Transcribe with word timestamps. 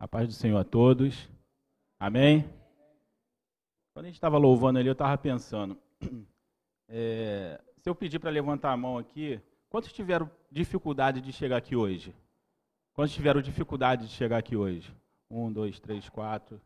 A 0.00 0.08
paz 0.08 0.26
do 0.26 0.32
Senhor 0.32 0.56
a 0.56 0.64
todos. 0.64 1.28
Amém? 1.98 2.48
Quando 3.92 4.06
a 4.06 4.08
gente 4.08 4.14
estava 4.14 4.38
louvando 4.38 4.78
ali, 4.78 4.88
eu 4.88 4.94
estava 4.94 5.16
pensando. 5.18 5.76
É, 6.92 7.60
se 7.78 7.88
eu 7.88 7.94
pedir 7.94 8.18
para 8.18 8.30
levantar 8.30 8.72
a 8.72 8.76
mão 8.76 8.98
aqui, 8.98 9.40
quantos 9.68 9.92
tiveram 9.92 10.28
dificuldade 10.50 11.20
de 11.20 11.32
chegar 11.32 11.58
aqui 11.58 11.76
hoje? 11.76 12.12
Quantos 12.92 13.14
tiveram 13.14 13.40
dificuldade 13.40 14.08
de 14.08 14.12
chegar 14.12 14.38
aqui 14.38 14.56
hoje? 14.56 14.92
Um, 15.30 15.52
dois, 15.52 15.78
três, 15.78 16.08
quatro. 16.08 16.60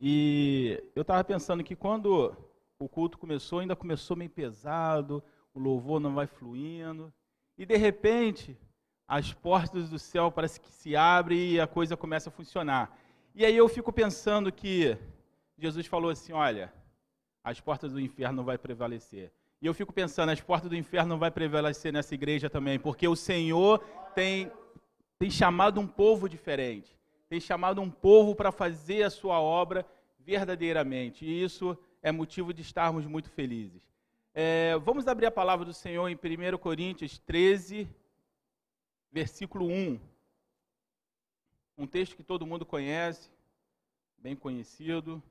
E 0.00 0.82
eu 0.96 1.02
estava 1.02 1.22
pensando 1.22 1.62
que 1.62 1.76
quando 1.76 2.34
o 2.78 2.88
culto 2.88 3.18
começou, 3.18 3.58
ainda 3.58 3.76
começou 3.76 4.16
meio 4.16 4.30
pesado, 4.30 5.22
o 5.52 5.60
louvor 5.60 6.00
não 6.00 6.14
vai 6.14 6.26
fluindo. 6.26 7.12
E 7.58 7.66
de 7.66 7.76
repente, 7.76 8.56
as 9.06 9.32
portas 9.32 9.88
do 9.88 9.98
céu 9.98 10.30
parece 10.30 10.60
que 10.60 10.70
se 10.70 10.96
abrem 10.96 11.52
e 11.52 11.60
a 11.60 11.66
coisa 11.66 11.96
começa 11.96 12.30
a 12.30 12.32
funcionar. 12.32 12.96
E 13.34 13.44
aí 13.44 13.56
eu 13.56 13.68
fico 13.68 13.92
pensando 13.92 14.50
que 14.50 14.96
Jesus 15.58 15.86
falou 15.86 16.10
assim: 16.10 16.32
olha, 16.32 16.72
as 17.42 17.60
portas 17.60 17.92
do 17.92 18.00
inferno 18.00 18.36
não 18.36 18.44
vai 18.44 18.56
prevalecer. 18.56 19.32
E 19.60 19.66
eu 19.66 19.74
fico 19.74 19.92
pensando, 19.92 20.30
as 20.30 20.40
portas 20.40 20.68
do 20.68 20.76
inferno 20.76 21.10
não 21.10 21.18
vai 21.18 21.30
prevalecer 21.30 21.92
nessa 21.92 22.14
igreja 22.14 22.50
também, 22.50 22.78
porque 22.78 23.08
o 23.08 23.16
Senhor 23.16 23.78
tem, 24.14 24.50
tem 25.18 25.30
chamado 25.30 25.80
um 25.80 25.86
povo 25.86 26.28
diferente, 26.28 26.94
tem 27.28 27.40
chamado 27.40 27.80
um 27.80 27.90
povo 27.90 28.34
para 28.34 28.52
fazer 28.52 29.04
a 29.04 29.10
sua 29.10 29.40
obra 29.40 29.86
verdadeiramente. 30.18 31.24
E 31.24 31.42
isso 31.42 31.78
é 32.02 32.12
motivo 32.12 32.52
de 32.52 32.62
estarmos 32.62 33.06
muito 33.06 33.30
felizes. 33.30 33.82
É, 34.34 34.76
vamos 34.78 35.06
abrir 35.06 35.26
a 35.26 35.30
palavra 35.30 35.64
do 35.64 35.72
Senhor 35.72 36.08
em 36.08 36.14
1 36.14 36.58
Coríntios 36.58 37.18
13, 37.18 37.88
versículo 39.14 39.66
1. 39.68 40.00
Um 41.78 41.86
texto 41.86 42.16
que 42.16 42.24
todo 42.24 42.44
mundo 42.44 42.66
conhece, 42.66 43.30
bem 44.18 44.34
conhecido. 44.34 45.22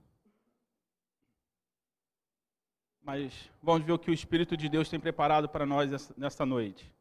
Mas 3.02 3.52
vamos 3.62 3.86
ver 3.86 3.92
o 3.92 4.00
que 4.00 4.10
o 4.10 4.14
Espírito 4.14 4.56
de 4.56 4.70
Deus 4.70 4.88
tem 4.88 5.02
preparado 5.02 5.50
para 5.50 5.66
nós 5.66 6.16
nesta 6.16 6.46
noite. 6.46 6.96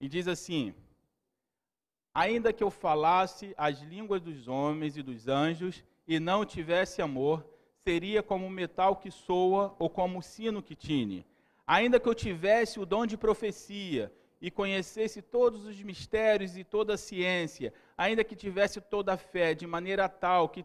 E 0.00 0.08
diz 0.08 0.26
assim: 0.26 0.74
Ainda 2.12 2.52
que 2.52 2.64
eu 2.64 2.70
falasse 2.70 3.54
as 3.56 3.80
línguas 3.80 4.20
dos 4.20 4.48
homens 4.48 4.96
e 4.96 5.04
dos 5.04 5.28
anjos 5.28 5.84
e 6.04 6.18
não 6.18 6.44
tivesse 6.44 7.00
amor, 7.00 7.48
seria 7.84 8.24
como 8.24 8.50
metal 8.50 8.96
que 8.96 9.12
soa 9.12 9.76
ou 9.78 9.88
como 9.88 10.20
sino 10.20 10.64
que 10.64 10.74
tine. 10.74 11.24
Ainda 11.64 12.00
que 12.00 12.08
eu 12.08 12.14
tivesse 12.14 12.80
o 12.80 12.86
dom 12.86 13.06
de 13.06 13.16
profecia 13.16 14.12
e 14.40 14.50
conhecesse 14.50 15.20
todos 15.20 15.66
os 15.66 15.82
mistérios 15.82 16.56
e 16.56 16.62
toda 16.62 16.94
a 16.94 16.98
ciência, 16.98 17.72
ainda 17.96 18.22
que 18.22 18.36
tivesse 18.36 18.80
toda 18.80 19.14
a 19.14 19.16
fé, 19.16 19.54
de 19.54 19.66
maneira 19.66 20.08
tal 20.08 20.48
que 20.48 20.64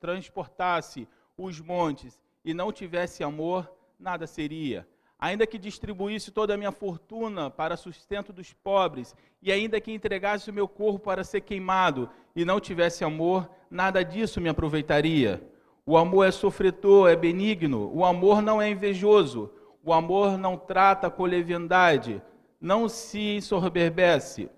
transportasse 0.00 1.08
os 1.36 1.60
montes 1.60 2.18
e 2.44 2.54
não 2.54 2.72
tivesse 2.72 3.24
amor, 3.24 3.70
nada 3.98 4.26
seria. 4.26 4.86
Ainda 5.18 5.46
que 5.46 5.58
distribuísse 5.58 6.32
toda 6.32 6.54
a 6.54 6.56
minha 6.56 6.72
fortuna 6.72 7.48
para 7.48 7.76
sustento 7.76 8.32
dos 8.32 8.52
pobres, 8.52 9.14
e 9.40 9.52
ainda 9.52 9.80
que 9.80 9.92
entregasse 9.92 10.50
o 10.50 10.52
meu 10.52 10.66
corpo 10.66 10.98
para 11.00 11.22
ser 11.22 11.42
queimado 11.42 12.10
e 12.34 12.44
não 12.44 12.58
tivesse 12.58 13.04
amor, 13.04 13.48
nada 13.70 14.04
disso 14.04 14.40
me 14.40 14.48
aproveitaria. 14.48 15.42
O 15.86 15.96
amor 15.96 16.26
é 16.26 16.30
sofredor, 16.30 17.08
é 17.08 17.16
benigno, 17.16 17.90
o 17.92 18.04
amor 18.04 18.42
não 18.42 18.60
é 18.60 18.68
invejoso, 18.68 19.50
o 19.84 19.92
amor 19.92 20.38
não 20.38 20.56
trata 20.56 21.10
com 21.10 21.24
leviandade 21.24 22.22
não 22.62 22.88
se 22.88 23.18
ensoberbece, 23.34 24.48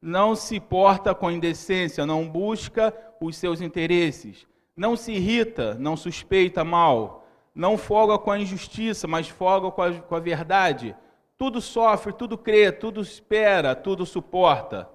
não 0.00 0.34
se 0.34 0.58
porta 0.58 1.14
com 1.14 1.30
indecência, 1.30 2.06
não 2.06 2.26
busca 2.26 2.94
os 3.20 3.36
seus 3.36 3.60
interesses, 3.60 4.46
não 4.74 4.96
se 4.96 5.12
irrita, 5.12 5.74
não 5.74 5.94
suspeita 5.94 6.64
mal, 6.64 7.26
não 7.54 7.76
folga 7.76 8.18
com 8.18 8.30
a 8.30 8.38
injustiça, 8.38 9.06
mas 9.06 9.28
folga 9.28 9.70
com 9.70 9.82
a, 9.82 9.92
com 9.92 10.14
a 10.14 10.18
verdade. 10.18 10.96
Tudo 11.36 11.60
sofre, 11.60 12.14
tudo 12.14 12.38
crê, 12.38 12.72
tudo 12.72 13.02
espera, 13.02 13.74
tudo 13.74 14.06
suporta. 14.06 14.88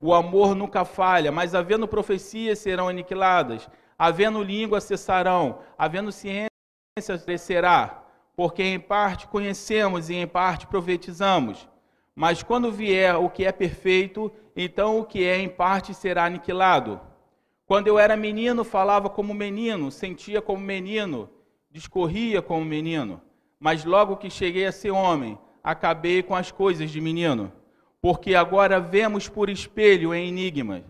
O 0.00 0.14
amor 0.14 0.54
nunca 0.54 0.86
falha, 0.86 1.30
mas 1.30 1.54
havendo 1.54 1.86
profecias 1.86 2.58
serão 2.58 2.88
aniquiladas, 2.88 3.68
havendo 3.98 4.42
língua 4.42 4.80
cessarão, 4.80 5.58
havendo 5.76 6.10
ciência 6.10 6.48
crescerá, 7.22 8.02
porque 8.34 8.62
em 8.62 8.80
parte 8.80 9.28
conhecemos 9.28 10.08
e 10.08 10.14
em 10.14 10.26
parte 10.26 10.66
profetizamos. 10.66 11.68
Mas 12.14 12.42
quando 12.42 12.70
vier 12.70 13.16
o 13.16 13.30
que 13.30 13.44
é 13.44 13.52
perfeito, 13.52 14.30
então 14.54 14.98
o 14.98 15.04
que 15.04 15.24
é 15.24 15.38
em 15.38 15.48
parte 15.48 15.94
será 15.94 16.26
aniquilado. 16.26 17.00
Quando 17.66 17.86
eu 17.86 17.98
era 17.98 18.16
menino, 18.16 18.64
falava 18.64 19.08
como 19.08 19.32
menino, 19.32 19.90
sentia 19.90 20.42
como 20.42 20.62
menino, 20.62 21.30
discorria 21.70 22.42
como 22.42 22.64
menino. 22.64 23.20
Mas 23.58 23.84
logo 23.84 24.16
que 24.16 24.28
cheguei 24.28 24.66
a 24.66 24.72
ser 24.72 24.90
homem, 24.90 25.38
acabei 25.64 26.22
com 26.22 26.34
as 26.34 26.50
coisas 26.50 26.90
de 26.90 27.00
menino. 27.00 27.50
Porque 28.00 28.34
agora 28.34 28.80
vemos 28.80 29.28
por 29.28 29.48
espelho 29.48 30.12
em 30.12 30.28
enigmas, 30.28 30.82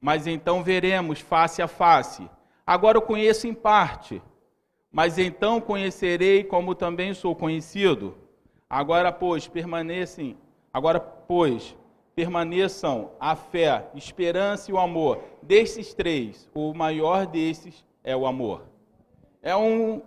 mas 0.00 0.26
então 0.26 0.62
veremos 0.62 1.18
face 1.18 1.62
a 1.62 1.66
face. 1.66 2.28
Agora 2.64 2.98
eu 2.98 3.02
conheço 3.02 3.48
em 3.48 3.54
parte, 3.54 4.22
mas 4.92 5.18
então 5.18 5.60
conhecerei 5.60 6.44
como 6.44 6.74
também 6.74 7.14
sou 7.14 7.34
conhecido. 7.34 8.14
Agora, 8.68 9.10
pois, 9.10 9.48
permanecem 9.48 10.36
Agora, 10.72 10.98
pois, 10.98 11.76
permaneçam 12.14 13.12
a 13.20 13.36
fé, 13.36 13.90
esperança 13.94 14.70
e 14.70 14.74
o 14.74 14.78
amor. 14.78 15.22
Desses 15.42 15.92
três, 15.92 16.48
o 16.54 16.72
maior 16.72 17.26
desses 17.26 17.84
é 18.02 18.16
o 18.16 18.26
amor. 18.26 18.66
É 19.42 19.54
um, 19.54 20.02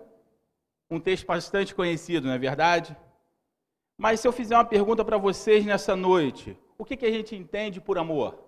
um 0.89 0.99
texto 0.99 1.25
bastante 1.25 1.75
conhecido, 1.75 2.27
não 2.27 2.33
é 2.33 2.37
verdade? 2.37 2.95
Mas 3.97 4.19
se 4.19 4.27
eu 4.27 4.31
fizer 4.31 4.55
uma 4.55 4.65
pergunta 4.65 5.05
para 5.05 5.17
vocês 5.17 5.65
nessa 5.65 5.95
noite, 5.95 6.57
o 6.77 6.83
que, 6.83 6.97
que 6.97 7.05
a 7.05 7.11
gente 7.11 7.35
entende 7.35 7.79
por 7.79 7.97
amor? 7.97 8.43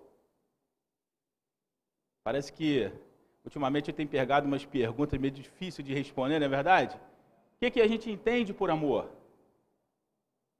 Parece 2.24 2.52
que 2.52 2.92
ultimamente 3.44 3.88
eu 3.88 3.94
tenho 3.94 4.08
pegado 4.08 4.46
umas 4.46 4.64
perguntas 4.64 5.18
meio 5.18 5.32
difíceis 5.32 5.86
de 5.86 5.94
responder, 5.94 6.38
não 6.38 6.46
é 6.46 6.50
verdade? 6.50 6.96
O 6.96 7.58
que, 7.58 7.70
que 7.70 7.80
a 7.80 7.88
gente 7.88 8.10
entende 8.10 8.52
por 8.52 8.70
amor? 8.70 9.10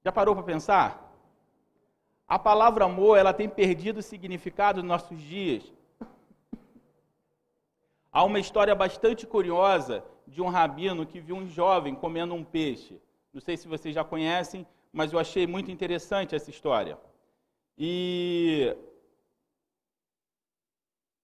Já 0.03 0.11
parou 0.11 0.33
para 0.33 0.43
pensar? 0.43 1.08
A 2.29 2.37
palavra 2.37 2.85
amor, 2.85 3.17
ela 3.17 3.33
tem 3.33 3.49
perdido 3.49 4.03
significado 4.03 4.81
nos 4.81 4.87
nossos 4.87 5.19
dias. 5.19 5.63
Há 8.11 8.23
uma 8.23 8.39
história 8.39 8.75
bastante 8.75 9.25
curiosa 9.25 10.03
de 10.27 10.39
um 10.39 10.47
rabino 10.47 11.07
que 11.07 11.19
viu 11.19 11.35
um 11.35 11.47
jovem 11.47 11.95
comendo 11.95 12.35
um 12.35 12.43
peixe. 12.43 13.01
Não 13.33 13.41
sei 13.41 13.57
se 13.57 13.67
vocês 13.67 13.95
já 13.95 14.03
conhecem, 14.03 14.67
mas 14.93 15.11
eu 15.11 15.17
achei 15.17 15.47
muito 15.47 15.71
interessante 15.71 16.35
essa 16.35 16.51
história. 16.51 16.99
E 17.75 18.77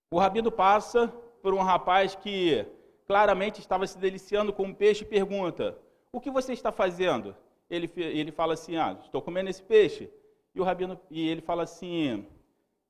o 0.10 0.18
rabino 0.18 0.52
passa 0.52 1.08
por 1.40 1.54
um 1.54 1.62
rapaz 1.62 2.16
que 2.16 2.66
claramente 3.06 3.60
estava 3.60 3.86
se 3.86 4.00
deliciando 4.00 4.52
com 4.52 4.64
um 4.64 4.74
peixe 4.74 5.04
e 5.04 5.08
pergunta: 5.08 5.78
O 6.12 6.20
que 6.20 6.32
você 6.32 6.54
está 6.54 6.72
fazendo? 6.72 7.36
Ele, 7.70 7.92
ele 7.96 8.32
fala 8.32 8.54
assim: 8.54 8.76
Ah, 8.76 8.98
estou 9.04 9.22
comendo 9.22 9.52
esse 9.52 9.62
peixe. 9.62 10.10
E 10.56 10.62
o 10.62 10.64
rabino 10.64 10.98
e 11.12 11.28
ele 11.28 11.42
fala 11.42 11.64
assim: 11.64 12.26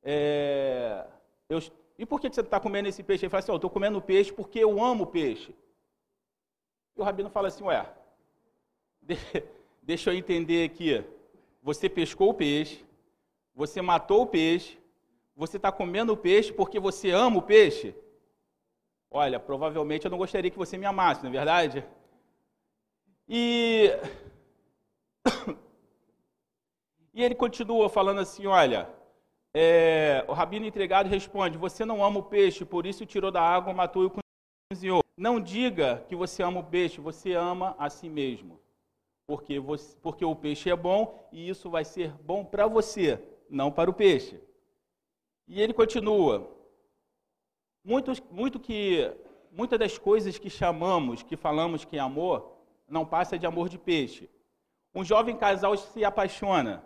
é, 0.04 1.04
eu, 1.50 1.60
e 1.98 2.06
por 2.06 2.22
que 2.22 2.30
você 2.30 2.42
está 2.42 2.60
comendo 2.60 2.88
esse 2.88 3.02
peixe? 3.02 3.26
Ele 3.26 3.32
fala 3.32 3.40
assim: 3.40 3.52
eu 3.52 3.56
estou 3.56 3.72
comendo 3.72 4.00
peixe 4.00 4.32
porque 4.32 4.60
eu 4.60 4.82
amo 4.82 5.08
peixe. 5.08 5.54
E 6.96 7.02
o 7.02 7.04
rabino 7.04 7.30
fala 7.30 7.48
assim: 7.48 7.64
ué, 7.64 7.90
de, 9.02 9.18
deixa 9.82 10.12
eu 10.12 10.16
entender 10.16 10.64
aqui. 10.64 11.04
Você 11.64 11.90
pescou 11.90 12.30
o 12.30 12.34
peixe, 12.36 12.86
você 13.56 13.82
matou 13.82 14.22
o 14.22 14.28
peixe, 14.28 14.78
você 15.36 15.58
está 15.58 15.72
comendo 15.72 16.14
o 16.14 16.18
peixe 16.18 16.54
porque 16.54 16.80
você 16.80 17.10
ama 17.10 17.40
o 17.40 17.42
peixe? 17.42 17.96
Olha, 19.10 19.40
provavelmente 19.40 20.06
eu 20.06 20.12
não 20.12 20.20
gostaria 20.20 20.52
que 20.52 20.58
você 20.58 20.78
me 20.78 20.86
amasse, 20.86 21.24
não 21.24 21.30
é 21.30 21.34
verdade? 21.34 21.84
E 23.28 23.90
e 27.16 27.24
ele 27.24 27.34
continua 27.34 27.88
falando 27.88 28.20
assim: 28.20 28.46
olha, 28.46 28.90
é, 29.54 30.26
o 30.28 30.34
rabino 30.34 30.66
entregado 30.66 31.08
responde: 31.08 31.58
Você 31.58 31.86
não 31.86 32.04
ama 32.04 32.20
o 32.20 32.24
peixe, 32.24 32.66
por 32.66 32.86
isso 32.86 33.06
tirou 33.06 33.32
da 33.32 33.42
água, 33.42 33.74
matou 33.74 34.06
e 34.06 34.12
cozinhou. 34.70 35.02
Não 35.18 35.40
diga 35.40 36.04
que 36.10 36.16
você 36.16 36.44
ama 36.44 36.60
o 36.60 36.64
peixe, 36.66 37.00
você 37.00 37.32
ama 37.32 37.74
a 37.80 37.90
si 37.90 38.10
mesmo. 38.10 38.60
Porque, 39.26 39.58
você, 39.58 39.98
porque 40.02 40.26
o 40.26 40.36
peixe 40.36 40.70
é 40.70 40.76
bom 40.76 41.28
e 41.32 41.48
isso 41.48 41.70
vai 41.70 41.86
ser 41.86 42.12
bom 42.22 42.44
para 42.44 42.68
você, 42.68 43.24
não 43.50 43.72
para 43.72 43.90
o 43.90 43.94
peixe. 43.94 44.42
E 45.48 45.62
ele 45.62 45.74
continua: 45.74 46.52
muito, 47.82 48.12
muito 48.30 48.60
que, 48.60 49.10
muitas 49.50 49.80
das 49.80 49.98
coisas 49.98 50.38
que 50.38 50.50
chamamos, 50.50 51.24
que 51.24 51.38
falamos 51.38 51.86
que 51.86 51.96
é 51.96 52.00
amor, 52.02 52.58
não 52.90 53.06
passa 53.06 53.40
de 53.40 53.46
amor 53.46 53.70
de 53.70 53.78
peixe. 53.78 54.30
Um 54.94 55.06
jovem 55.06 55.38
casal 55.38 55.78
se 55.78 56.04
apaixona. 56.04 56.84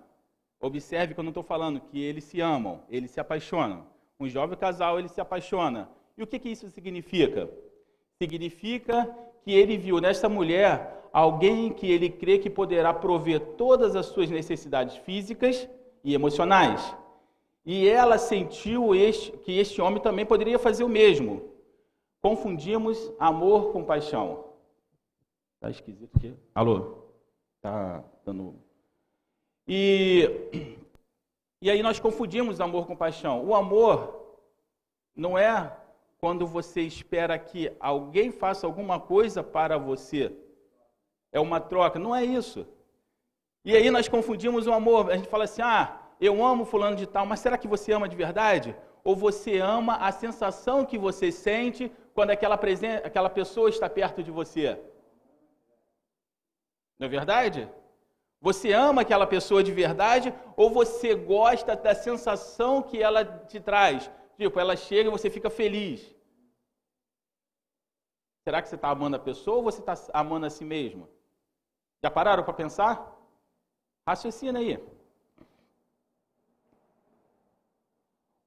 Observe 0.60 1.14
que 1.14 1.20
eu 1.20 1.24
não 1.24 1.30
estou 1.30 1.44
falando 1.44 1.80
que 1.80 2.02
eles 2.02 2.26
se 2.26 2.42
amam, 2.42 2.84
eles 2.90 3.12
se 3.12 3.20
apaixonam. 3.20 3.88
um 4.20 4.28
jovem 4.28 4.58
casal 4.58 5.00
ele 5.00 5.08
se 5.08 5.22
apaixona. 5.22 5.90
E 6.18 6.24
o 6.24 6.28
que, 6.28 6.38
que 6.38 6.50
isso 6.50 6.70
significa? 6.70 7.50
Significa 8.22 9.10
que 9.42 9.54
ele 9.54 9.78
viu 9.78 10.02
nesta 10.02 10.28
mulher 10.28 11.08
alguém 11.14 11.72
que 11.72 11.90
ele 11.90 12.10
crê 12.10 12.38
que 12.38 12.50
poderá 12.50 12.94
prover 12.94 13.40
todas 13.56 13.96
as 13.96 14.08
suas 14.08 14.30
necessidades 14.30 14.98
físicas 14.98 15.68
e 16.04 16.14
emocionais. 16.14 16.96
E 17.66 17.88
ela 17.88 18.18
sentiu 18.18 18.94
este, 18.94 19.32
que 19.38 19.58
este 19.58 19.82
homem 19.82 20.02
também 20.02 20.26
poderia 20.26 20.60
fazer 20.60 20.84
o 20.84 20.90
mesmo. 20.90 21.50
Confundimos 22.22 23.12
amor 23.18 23.72
com 23.72 23.84
paixão. 23.84 24.46
Tá 25.60 25.70
esquisito 25.70 26.18
aqui. 26.18 26.36
Alô? 26.54 27.06
Tá 27.62 28.04
dando. 28.26 28.56
E, 29.72 30.76
e 31.62 31.70
aí 31.70 31.84
nós 31.84 32.00
confundimos 32.00 32.60
amor 32.60 32.88
com 32.88 32.96
paixão. 32.96 33.46
O 33.46 33.54
amor 33.54 34.40
não 35.16 35.38
é 35.38 35.72
quando 36.18 36.48
você 36.48 36.82
espera 36.82 37.38
que 37.38 37.72
alguém 37.80 38.32
faça 38.32 38.66
alguma 38.66 39.00
coisa 39.00 39.44
para 39.44 39.78
você. 39.78 40.36
É 41.32 41.40
uma 41.40 41.60
troca. 41.60 42.00
Não 42.00 42.16
é 42.16 42.26
isso. 42.26 42.66
E 43.64 43.76
aí 43.76 43.92
nós 43.92 44.08
confundimos 44.08 44.66
o 44.66 44.74
amor. 44.74 45.12
A 45.12 45.16
gente 45.16 45.30
fala 45.30 45.44
assim: 45.44 45.62
ah, 45.62 46.02
eu 46.20 46.44
amo 46.44 46.66
fulano 46.66 46.96
de 46.96 47.06
tal, 47.06 47.28
mas 47.28 47.40
será 47.40 47.56
que 47.56 47.68
você 47.68 47.92
ama 47.92 48.10
de 48.10 48.16
verdade? 48.16 48.76
Ou 49.04 49.16
você 49.16 49.60
ama 49.60 49.98
a 49.98 50.12
sensação 50.12 50.84
que 50.84 50.98
você 50.98 51.32
sente 51.32 51.92
quando 52.16 52.32
aquela, 52.32 52.60
aquela 53.06 53.30
pessoa 53.30 53.70
está 53.70 53.88
perto 53.88 54.24
de 54.24 54.32
você? 54.32 54.82
Não 56.98 57.06
é 57.06 57.10
verdade? 57.10 57.70
Você 58.42 58.72
ama 58.72 59.02
aquela 59.02 59.28
pessoa 59.28 59.62
de 59.62 59.72
verdade 59.72 60.34
ou 60.56 60.70
você 60.70 61.14
gosta 61.14 61.76
da 61.76 61.94
sensação 61.94 62.82
que 62.82 63.02
ela 63.02 63.26
te 63.26 63.60
traz? 63.60 64.10
Tipo, 64.38 64.60
ela 64.60 64.76
chega 64.76 65.10
e 65.10 65.12
você 65.12 65.30
fica 65.30 65.50
feliz. 65.50 66.16
Será 68.44 68.62
que 68.62 68.70
você 68.70 68.76
está 68.76 68.90
amando 68.90 69.18
a 69.18 69.20
pessoa 69.20 69.58
ou 69.58 69.64
você 69.64 69.80
está 69.82 69.94
amando 70.14 70.46
a 70.46 70.50
si 70.50 70.64
mesmo? 70.64 71.10
Já 72.02 72.10
pararam 72.10 72.44
para 72.44 72.54
pensar? 72.54 73.14
Raciocina 74.08 74.60
aí. 74.60 74.82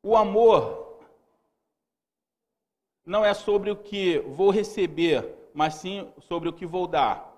O 0.03 0.17
amor 0.17 0.99
não 3.05 3.25
é 3.25 3.35
sobre 3.35 3.71
o 3.71 3.77
que 3.77 4.19
vou 4.21 4.51
receber, 4.51 5.51
mas 5.53 5.75
sim 5.75 6.11
sobre 6.21 6.49
o 6.49 6.53
que 6.53 6.65
vou 6.65 6.87
dar. 6.87 7.32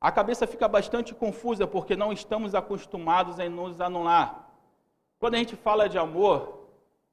A 0.00 0.10
cabeça 0.10 0.46
fica 0.46 0.66
bastante 0.66 1.14
confusa 1.14 1.66
porque 1.66 1.94
não 1.94 2.12
estamos 2.12 2.54
acostumados 2.54 3.38
a 3.38 3.48
nos 3.48 3.80
anular. 3.80 4.50
Quando 5.18 5.34
a 5.34 5.38
gente 5.38 5.54
fala 5.54 5.88
de 5.88 5.98
amor, 5.98 6.68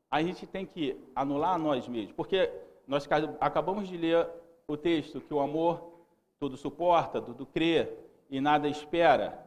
a 0.09 0.23
gente 0.23 0.47
tem 0.47 0.65
que 0.65 0.97
anular 1.13 1.55
a 1.55 1.57
nós 1.57 1.87
mesmos, 1.87 2.13
porque 2.13 2.49
nós 2.87 3.05
acabamos 3.41 3.89
de 3.89 3.97
ler 3.97 4.25
o 4.65 4.77
texto 4.77 5.19
que 5.19 5.33
o 5.33 5.41
amor 5.41 5.97
tudo 6.39 6.55
suporta, 6.55 7.21
tudo 7.21 7.45
crê 7.45 7.91
e 8.29 8.39
nada 8.39 8.69
espera. 8.69 9.45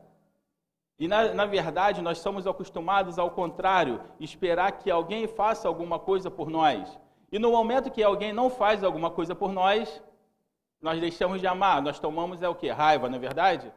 E 0.98 1.08
na, 1.08 1.32
na, 1.32 1.46
verdade, 1.46 2.02
nós 2.02 2.18
somos 2.18 2.46
acostumados 2.46 3.18
ao 3.18 3.30
contrário, 3.30 4.02
esperar 4.18 4.72
que 4.72 4.90
alguém 4.90 5.26
faça 5.26 5.66
alguma 5.66 5.98
coisa 5.98 6.30
por 6.30 6.50
nós. 6.50 6.98
E 7.32 7.38
no 7.38 7.52
momento 7.52 7.90
que 7.90 8.02
alguém 8.02 8.34
não 8.34 8.50
faz 8.50 8.84
alguma 8.84 9.10
coisa 9.10 9.34
por 9.34 9.50
nós, 9.50 10.02
nós 10.80 11.00
deixamos 11.00 11.40
de 11.40 11.46
amar, 11.46 11.82
nós 11.82 11.98
tomamos 11.98 12.42
é 12.42 12.48
o 12.48 12.54
que? 12.54 12.68
Raiva, 12.70 13.08
não 13.08 13.16
é 13.16 13.20
verdade? 13.20 13.72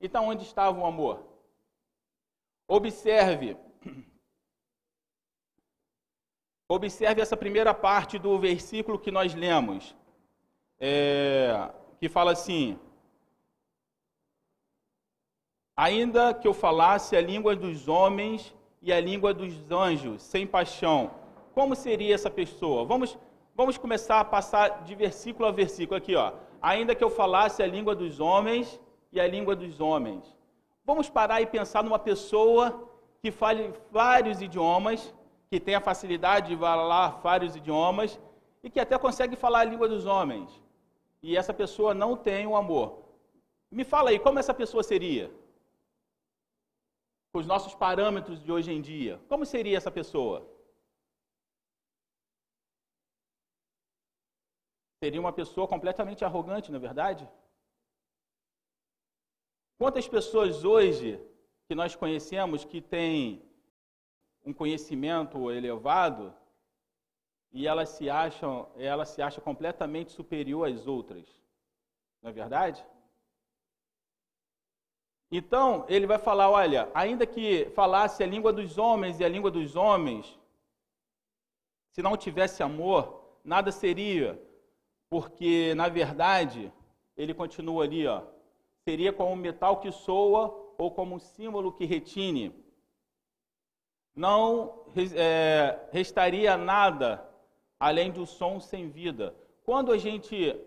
Então, 0.00 0.28
onde 0.28 0.44
estava 0.44 0.78
o 0.78 0.86
amor? 0.86 1.26
Observe. 2.68 3.56
Observe 6.68 7.20
essa 7.20 7.36
primeira 7.36 7.74
parte 7.74 8.18
do 8.18 8.38
versículo 8.38 8.98
que 8.98 9.10
nós 9.10 9.34
lemos, 9.34 9.94
é, 10.78 11.70
que 11.98 12.08
fala 12.08 12.32
assim: 12.32 12.78
Ainda 15.76 16.32
que 16.32 16.46
eu 16.46 16.54
falasse 16.54 17.16
a 17.16 17.20
língua 17.20 17.56
dos 17.56 17.88
homens 17.88 18.54
e 18.80 18.92
a 18.92 19.00
língua 19.00 19.34
dos 19.34 19.70
anjos, 19.70 20.22
sem 20.22 20.46
paixão, 20.46 21.10
como 21.52 21.74
seria 21.74 22.14
essa 22.14 22.30
pessoa? 22.30 22.84
Vamos, 22.84 23.18
vamos 23.54 23.78
começar 23.78 24.20
a 24.20 24.24
passar 24.24 24.82
de 24.84 24.94
versículo 24.94 25.46
a 25.48 25.52
versículo 25.52 25.96
aqui, 25.96 26.14
ó. 26.14 26.32
Ainda 26.60 26.94
que 26.94 27.04
eu 27.04 27.10
falasse 27.10 27.62
a 27.62 27.66
língua 27.66 27.94
dos 27.94 28.20
homens 28.20 28.80
e 29.12 29.20
a 29.20 29.26
língua 29.26 29.54
dos 29.54 29.80
homens. 29.80 30.24
Vamos 30.84 31.08
parar 31.08 31.40
e 31.40 31.46
pensar 31.46 31.82
numa 31.82 31.98
pessoa 31.98 32.88
que 33.20 33.30
fale 33.30 33.72
vários 33.90 34.42
idiomas, 34.42 35.14
que 35.50 35.60
tenha 35.60 35.80
facilidade 35.80 36.48
de 36.48 36.56
falar 36.56 37.20
vários 37.22 37.56
idiomas 37.56 38.18
e 38.62 38.70
que 38.70 38.80
até 38.80 38.98
consegue 38.98 39.36
falar 39.36 39.60
a 39.60 39.64
língua 39.64 39.88
dos 39.88 40.04
homens. 40.06 40.62
E 41.22 41.36
essa 41.36 41.54
pessoa 41.54 41.94
não 41.94 42.16
tem 42.16 42.46
o 42.46 42.56
amor. 42.56 43.02
Me 43.70 43.84
fala 43.84 44.10
aí, 44.10 44.18
como 44.18 44.38
essa 44.38 44.52
pessoa 44.52 44.82
seria? 44.82 45.30
com 47.34 47.40
os 47.40 47.46
nossos 47.46 47.74
parâmetros 47.74 48.40
de 48.40 48.52
hoje 48.52 48.70
em 48.70 48.80
dia, 48.80 49.20
como 49.28 49.44
seria 49.44 49.76
essa 49.76 49.90
pessoa? 49.90 50.48
Seria 55.04 55.20
uma 55.20 55.34
pessoa 55.34 55.68
completamente 55.68 56.24
arrogante, 56.24 56.72
não 56.72 56.78
é 56.78 56.80
verdade? 56.80 57.28
Quantas 59.76 60.08
pessoas 60.08 60.64
hoje 60.64 61.20
que 61.68 61.74
nós 61.74 61.94
conhecemos 61.94 62.64
que 62.64 62.80
têm 62.80 63.44
um 64.46 64.54
conhecimento 64.54 65.50
elevado 65.50 66.34
e 67.52 67.66
elas 67.66 67.90
se 67.90 68.08
acham, 68.08 68.72
ela 68.76 69.04
se 69.04 69.20
acha 69.20 69.42
completamente 69.42 70.10
superior 70.10 70.66
às 70.66 70.86
outras, 70.86 71.26
não 72.22 72.30
é 72.30 72.32
verdade? 72.32 72.82
Então, 75.30 75.84
ele 75.86 76.06
vai 76.06 76.18
falar: 76.18 76.48
olha, 76.48 76.90
ainda 76.94 77.26
que 77.26 77.66
falasse 77.74 78.22
a 78.22 78.26
língua 78.26 78.54
dos 78.54 78.78
homens 78.78 79.20
e 79.20 79.24
a 79.24 79.28
língua 79.28 79.50
dos 79.50 79.76
homens, 79.76 80.40
se 81.90 82.00
não 82.00 82.16
tivesse 82.16 82.62
amor, 82.62 83.38
nada 83.44 83.70
seria, 83.70 84.42
porque, 85.14 85.76
na 85.76 85.88
verdade, 85.88 86.72
ele 87.16 87.32
continua 87.32 87.84
ali, 87.84 88.04
ó, 88.04 88.22
seria 88.82 89.12
como 89.12 89.30
um 89.30 89.36
metal 89.36 89.76
que 89.76 89.92
soa 89.92 90.74
ou 90.76 90.90
como 90.90 91.14
um 91.14 91.20
símbolo 91.20 91.70
que 91.70 91.84
retine. 91.84 92.52
Não 94.12 94.82
é, 95.14 95.78
restaria 95.92 96.56
nada 96.56 97.24
além 97.78 98.10
do 98.10 98.26
som 98.26 98.58
sem 98.58 98.88
vida. 98.88 99.32
Quando 99.64 99.92
a 99.92 99.98
gente 99.98 100.60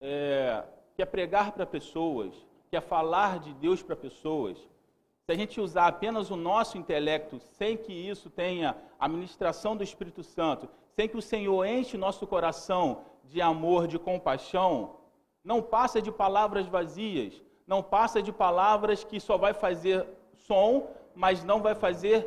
é, 0.00 0.64
quer 0.96 1.06
pregar 1.06 1.52
para 1.52 1.64
pessoas, 1.64 2.34
que 2.68 2.76
é 2.76 2.80
falar 2.80 3.38
de 3.38 3.54
Deus 3.54 3.84
para 3.84 3.94
pessoas, 3.94 4.58
se 4.58 5.30
a 5.30 5.36
gente 5.36 5.60
usar 5.60 5.86
apenas 5.86 6.28
o 6.28 6.34
nosso 6.34 6.76
intelecto, 6.76 7.38
sem 7.38 7.76
que 7.76 7.92
isso 7.92 8.28
tenha 8.30 8.76
a 8.98 9.06
ministração 9.06 9.76
do 9.76 9.84
Espírito 9.84 10.24
Santo, 10.24 10.68
sem 10.96 11.08
que 11.08 11.16
o 11.16 11.22
Senhor 11.22 11.64
enche 11.64 11.96
nosso 11.96 12.26
coração 12.26 13.04
de 13.30 13.40
amor, 13.40 13.86
de 13.86 13.98
compaixão, 13.98 14.96
não 15.42 15.62
passa 15.62 16.02
de 16.02 16.10
palavras 16.10 16.66
vazias, 16.66 17.40
não 17.64 17.80
passa 17.80 18.20
de 18.20 18.32
palavras 18.32 19.04
que 19.04 19.20
só 19.20 19.38
vai 19.38 19.54
fazer 19.54 20.04
som, 20.34 20.90
mas 21.14 21.44
não 21.44 21.62
vai 21.62 21.76
fazer 21.76 22.26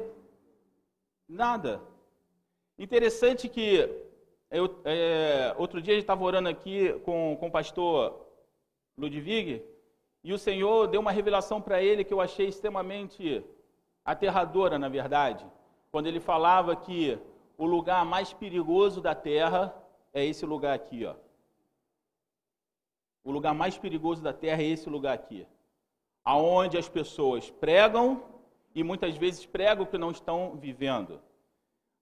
nada. 1.28 1.82
Interessante 2.80 3.50
que 3.50 3.68
eu, 4.50 4.80
é, 4.86 5.54
outro 5.58 5.82
dia 5.82 5.94
a 5.94 5.96
gente 5.96 6.04
estava 6.04 6.24
orando 6.24 6.48
aqui 6.48 6.94
com, 7.06 7.36
com 7.38 7.48
o 7.48 7.52
pastor 7.52 8.26
Ludwig, 8.98 9.62
e 10.24 10.32
o 10.32 10.38
Senhor 10.38 10.88
deu 10.88 11.02
uma 11.02 11.12
revelação 11.12 11.62
para 11.62 11.84
ele 11.84 12.06
que 12.06 12.14
eu 12.14 12.22
achei 12.22 12.48
extremamente 12.48 13.44
aterradora, 14.06 14.80
na 14.80 14.88
verdade, 14.88 15.46
quando 15.92 16.08
ele 16.08 16.22
falava 16.22 16.78
que 16.78 17.20
o 17.58 17.66
lugar 17.66 18.06
mais 18.06 18.32
perigoso 18.32 19.02
da 19.02 19.14
terra 19.14 19.83
é 20.14 20.24
esse 20.24 20.46
lugar 20.46 20.74
aqui, 20.76 21.06
ó. 21.06 21.16
O 23.24 23.32
lugar 23.32 23.54
mais 23.54 23.78
perigoso 23.78 24.22
da 24.22 24.34
terra 24.34 24.62
é 24.62 24.68
esse 24.68 24.90
lugar 24.90 25.14
aqui, 25.14 25.48
aonde 26.24 26.78
as 26.78 26.88
pessoas 26.88 27.50
pregam 27.50 28.24
e 28.76 28.84
muitas 28.84 29.16
vezes 29.18 29.46
pregam 29.46 29.86
o 29.86 29.88
que 29.88 29.98
não 29.98 30.12
estão 30.12 30.58
vivendo. 30.58 31.22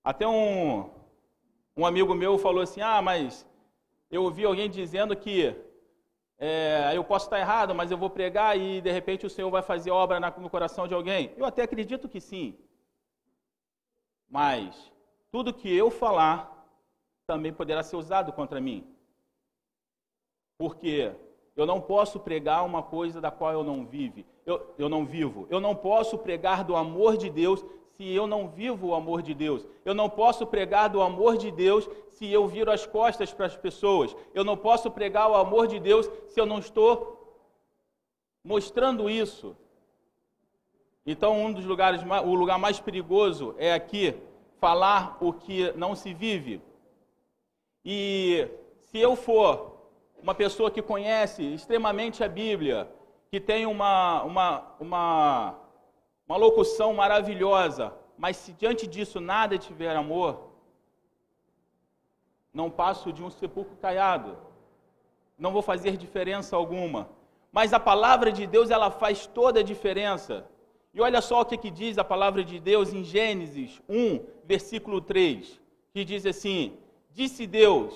Até 0.03 0.27
um, 0.27 0.89
um 1.77 1.85
amigo 1.85 2.13
meu 2.13 2.37
falou 2.37 2.61
assim: 2.61 2.81
Ah, 2.81 3.01
mas 3.01 3.47
eu 4.09 4.23
ouvi 4.23 4.43
alguém 4.43 4.69
dizendo 4.69 5.15
que 5.15 5.55
é, 6.39 6.91
eu 6.95 7.03
posso 7.03 7.27
estar 7.27 7.39
errado, 7.39 7.75
mas 7.75 7.91
eu 7.91 7.97
vou 7.97 8.09
pregar 8.09 8.57
e 8.57 8.81
de 8.81 8.91
repente 8.91 9.27
o 9.27 9.29
Senhor 9.29 9.51
vai 9.51 9.61
fazer 9.61 9.91
obra 9.91 10.19
no 10.19 10.49
coração 10.49 10.87
de 10.87 10.93
alguém. 10.93 11.31
Eu 11.37 11.45
até 11.45 11.61
acredito 11.61 12.09
que 12.09 12.19
sim. 12.19 12.57
Mas 14.27 14.91
tudo 15.31 15.53
que 15.53 15.71
eu 15.71 15.91
falar 15.91 16.60
também 17.31 17.53
poderá 17.53 17.81
ser 17.81 17.95
usado 17.95 18.33
contra 18.33 18.59
mim. 18.59 18.85
Porque 20.57 21.13
eu 21.55 21.65
não 21.65 21.79
posso 21.79 22.19
pregar 22.19 22.65
uma 22.65 22.83
coisa 22.83 23.21
da 23.21 23.31
qual 23.31 23.53
eu 23.53 23.63
não 23.63 23.85
vive. 23.85 24.25
Eu, 24.45 24.75
eu 24.77 24.89
não 24.89 25.05
vivo. 25.05 25.47
Eu 25.49 25.61
não 25.61 25.73
posso 25.73 26.17
pregar 26.17 26.65
do 26.65 26.75
amor 26.75 27.15
de 27.15 27.29
Deus 27.29 27.63
se 27.95 28.05
eu 28.13 28.27
não 28.27 28.49
vivo 28.49 28.87
o 28.87 28.93
amor 28.93 29.21
de 29.21 29.33
Deus. 29.33 29.65
Eu 29.85 29.93
não 29.93 30.09
posso 30.09 30.45
pregar 30.45 30.89
do 30.89 31.01
amor 31.01 31.37
de 31.37 31.49
Deus 31.51 31.89
se 32.09 32.29
eu 32.29 32.45
viro 32.49 32.69
as 32.69 32.85
costas 32.85 33.33
para 33.33 33.45
as 33.45 33.55
pessoas. 33.55 34.13
Eu 34.33 34.43
não 34.43 34.57
posso 34.57 34.91
pregar 34.91 35.31
o 35.31 35.35
amor 35.35 35.67
de 35.67 35.79
Deus 35.79 36.11
se 36.27 36.37
eu 36.37 36.45
não 36.45 36.59
estou 36.59 36.97
mostrando 38.43 39.09
isso. 39.09 39.55
Então, 41.05 41.39
um 41.41 41.53
dos 41.53 41.63
lugares, 41.63 42.01
o 42.25 42.35
lugar 42.35 42.59
mais 42.59 42.77
perigoso 42.81 43.55
é 43.57 43.73
aqui 43.73 44.17
falar 44.59 45.17
o 45.21 45.31
que 45.31 45.71
não 45.77 45.95
se 45.95 46.13
vive. 46.13 46.61
E 47.83 48.47
se 48.89 48.99
eu 48.99 49.15
for 49.15 49.89
uma 50.21 50.35
pessoa 50.35 50.69
que 50.69 50.81
conhece 50.81 51.43
extremamente 51.43 52.23
a 52.23 52.27
Bíblia, 52.27 52.89
que 53.29 53.39
tem 53.39 53.65
uma, 53.65 54.23
uma, 54.23 54.75
uma, 54.79 55.55
uma 56.27 56.37
locução 56.37 56.93
maravilhosa, 56.93 57.93
mas 58.17 58.37
se 58.37 58.53
diante 58.53 58.85
disso 58.85 59.19
nada 59.19 59.57
tiver 59.57 59.95
amor, 59.95 60.51
não 62.53 62.69
passo 62.69 63.11
de 63.11 63.23
um 63.23 63.29
sepulcro 63.29 63.75
caiado. 63.77 64.37
Não 65.37 65.51
vou 65.51 65.61
fazer 65.61 65.97
diferença 65.97 66.55
alguma. 66.55 67.09
Mas 67.51 67.73
a 67.73 67.79
palavra 67.79 68.31
de 68.31 68.45
Deus, 68.45 68.69
ela 68.69 68.91
faz 68.91 69.25
toda 69.25 69.61
a 69.61 69.63
diferença. 69.63 70.45
E 70.93 71.01
olha 71.01 71.21
só 71.21 71.41
o 71.41 71.45
que, 71.45 71.57
que 71.57 71.71
diz 71.71 71.97
a 71.97 72.03
palavra 72.03 72.43
de 72.43 72.59
Deus 72.59 72.93
em 72.93 73.03
Gênesis 73.03 73.81
1, 73.87 74.19
versículo 74.43 75.01
3, 75.01 75.59
que 75.93 76.03
diz 76.03 76.25
assim: 76.25 76.77
Disse 77.13 77.45
Deus, 77.45 77.93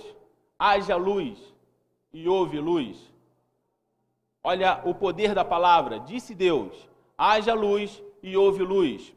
haja 0.60 0.96
luz, 0.96 1.38
e 2.12 2.28
houve 2.28 2.60
luz. 2.60 2.98
Olha 4.44 4.82
o 4.86 4.94
poder 4.94 5.34
da 5.34 5.44
palavra. 5.44 6.00
Disse 6.00 6.36
Deus, 6.36 6.74
haja 7.18 7.54
luz, 7.54 8.02
e 8.22 8.36
houve 8.36 8.64
luz. 8.64 9.14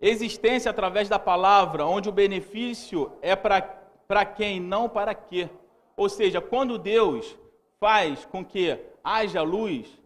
Existência 0.00 0.70
através 0.70 1.08
da 1.08 1.18
palavra, 1.18 1.84
onde 1.84 2.08
o 2.08 2.12
benefício 2.12 3.12
é 3.20 3.34
para 3.34 4.24
quem, 4.24 4.60
não 4.60 4.88
para 4.88 5.14
quê. 5.14 5.50
Ou 5.96 6.08
seja, 6.08 6.40
quando 6.40 6.78
Deus 6.78 7.36
faz 7.80 8.24
com 8.24 8.44
que 8.44 8.78
haja 9.02 9.42
luz, 9.42 9.98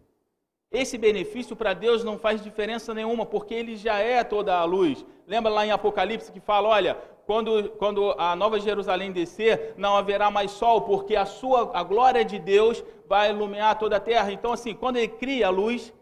esse 0.71 0.97
benefício 0.97 1.55
para 1.55 1.73
Deus 1.73 2.03
não 2.03 2.17
faz 2.17 2.41
diferença 2.41 2.95
nenhuma, 2.95 3.27
porque 3.27 3.53
Ele 3.53 3.75
já 3.75 3.99
é 3.99 4.23
toda 4.23 4.57
a 4.57 4.63
luz. 4.63 5.05
Lembra 5.27 5.51
lá 5.51 5.65
em 5.65 5.71
Apocalipse 5.71 6.31
que 6.31 6.39
fala: 6.39 6.69
olha, 6.69 6.97
quando, 7.25 7.69
quando 7.71 8.11
a 8.17 8.35
Nova 8.35 8.59
Jerusalém 8.59 9.11
descer, 9.11 9.73
não 9.77 9.95
haverá 9.95 10.29
mais 10.29 10.51
sol, 10.51 10.81
porque 10.81 11.15
a 11.15 11.25
sua 11.25 11.71
a 11.73 11.83
glória 11.83 12.23
de 12.23 12.37
Deus 12.37 12.83
vai 13.07 13.29
iluminar 13.29 13.79
toda 13.79 13.97
a 13.97 13.99
terra. 13.99 14.31
Então, 14.31 14.51
assim, 14.53 14.73
quando 14.73 14.97
Ele 14.97 15.07
cria 15.07 15.47
a 15.47 15.49
luz, 15.49 15.93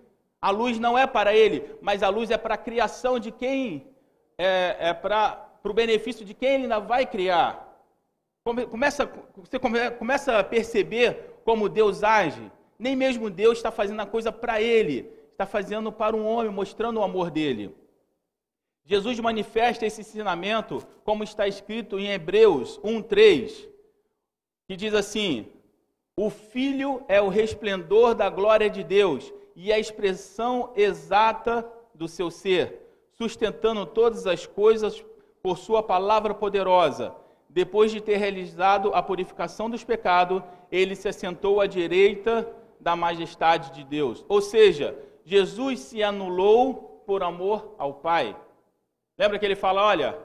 a 0.41 0.49
luz 0.49 0.79
não 0.79 0.97
é 0.97 1.05
para 1.05 1.35
Ele, 1.35 1.75
mas 1.81 2.01
a 2.01 2.09
luz 2.09 2.31
é 2.31 2.37
para 2.37 2.55
a 2.55 2.57
criação 2.57 3.19
de 3.19 3.31
quem, 3.31 3.87
é, 4.37 4.77
é 4.79 4.93
para 4.93 5.49
o 5.63 5.73
benefício 5.73 6.25
de 6.25 6.33
quem 6.33 6.55
Ele 6.55 6.63
ainda 6.63 6.79
vai 6.79 7.05
criar. 7.05 7.71
Começa, 8.43 9.07
você 9.35 9.59
começa 9.99 10.39
a 10.39 10.43
perceber 10.43 11.35
como 11.45 11.69
Deus 11.69 12.03
age. 12.03 12.51
Nem 12.77 12.95
mesmo 12.95 13.29
Deus 13.29 13.59
está 13.59 13.71
fazendo 13.71 14.01
a 14.01 14.05
coisa 14.07 14.31
para 14.31 14.59
ele, 14.59 15.07
está 15.31 15.45
fazendo 15.45 15.91
para 15.91 16.15
um 16.15 16.25
homem, 16.25 16.51
mostrando 16.51 16.99
o 16.99 17.03
amor 17.03 17.29
dele. 17.29 17.75
Jesus 18.91 19.21
manifesta 19.21 19.85
esse 19.85 20.01
ensinamento, 20.01 20.85
como 21.05 21.23
está 21.23 21.47
escrito 21.47 21.97
em 21.97 22.11
Hebreus 22.11 22.77
1:3, 22.83 23.69
que 24.67 24.75
diz 24.75 24.93
assim: 24.93 25.47
O 26.13 26.29
Filho 26.29 27.01
é 27.07 27.21
o 27.21 27.29
resplendor 27.29 28.13
da 28.13 28.29
glória 28.29 28.69
de 28.69 28.83
Deus 28.83 29.33
e 29.55 29.71
a 29.71 29.79
expressão 29.79 30.73
exata 30.75 31.65
do 31.95 32.05
seu 32.05 32.29
ser, 32.29 32.81
sustentando 33.13 33.85
todas 33.85 34.27
as 34.27 34.45
coisas 34.45 35.01
por 35.41 35.57
sua 35.57 35.81
palavra 35.81 36.33
poderosa. 36.33 37.15
Depois 37.47 37.93
de 37.93 38.01
ter 38.01 38.17
realizado 38.17 38.91
a 38.93 39.01
purificação 39.01 39.69
dos 39.69 39.85
pecados, 39.85 40.43
ele 40.69 40.97
se 40.97 41.07
assentou 41.07 41.61
à 41.61 41.65
direita 41.65 42.45
da 42.77 42.93
majestade 42.93 43.71
de 43.71 43.85
Deus. 43.85 44.25
Ou 44.27 44.41
seja, 44.41 44.99
Jesus 45.23 45.79
se 45.79 46.03
anulou 46.03 47.01
por 47.05 47.23
amor 47.23 47.73
ao 47.77 47.93
Pai. 47.93 48.35
Lembra 49.21 49.37
que 49.37 49.45
ele 49.45 49.55
fala: 49.55 49.85
olha, 49.85 50.17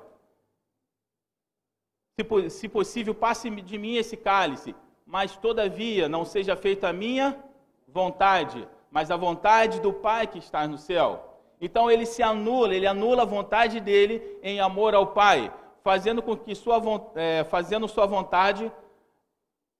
se, 2.18 2.48
se 2.48 2.66
possível, 2.66 3.14
passe 3.14 3.50
de 3.50 3.76
mim 3.76 3.96
esse 3.96 4.16
cálice, 4.16 4.74
mas 5.04 5.36
todavia 5.36 6.08
não 6.08 6.24
seja 6.24 6.56
feita 6.56 6.88
a 6.88 6.94
minha 6.94 7.38
vontade, 7.86 8.66
mas 8.90 9.10
a 9.10 9.16
vontade 9.18 9.82
do 9.82 9.92
Pai 9.92 10.26
que 10.26 10.38
está 10.38 10.66
no 10.66 10.78
céu. 10.78 11.42
Então 11.60 11.90
ele 11.90 12.06
se 12.06 12.22
anula, 12.22 12.74
ele 12.74 12.86
anula 12.86 13.20
a 13.20 13.26
vontade 13.26 13.80
dele 13.80 14.38
em 14.42 14.60
amor 14.60 14.94
ao 14.94 15.08
Pai, 15.08 15.52
fazendo 15.84 16.22
com 16.22 16.34
que 16.34 16.54
sua, 16.54 16.80
é, 17.16 17.44
fazendo 17.44 17.86
sua 17.86 18.06
vontade 18.06 18.72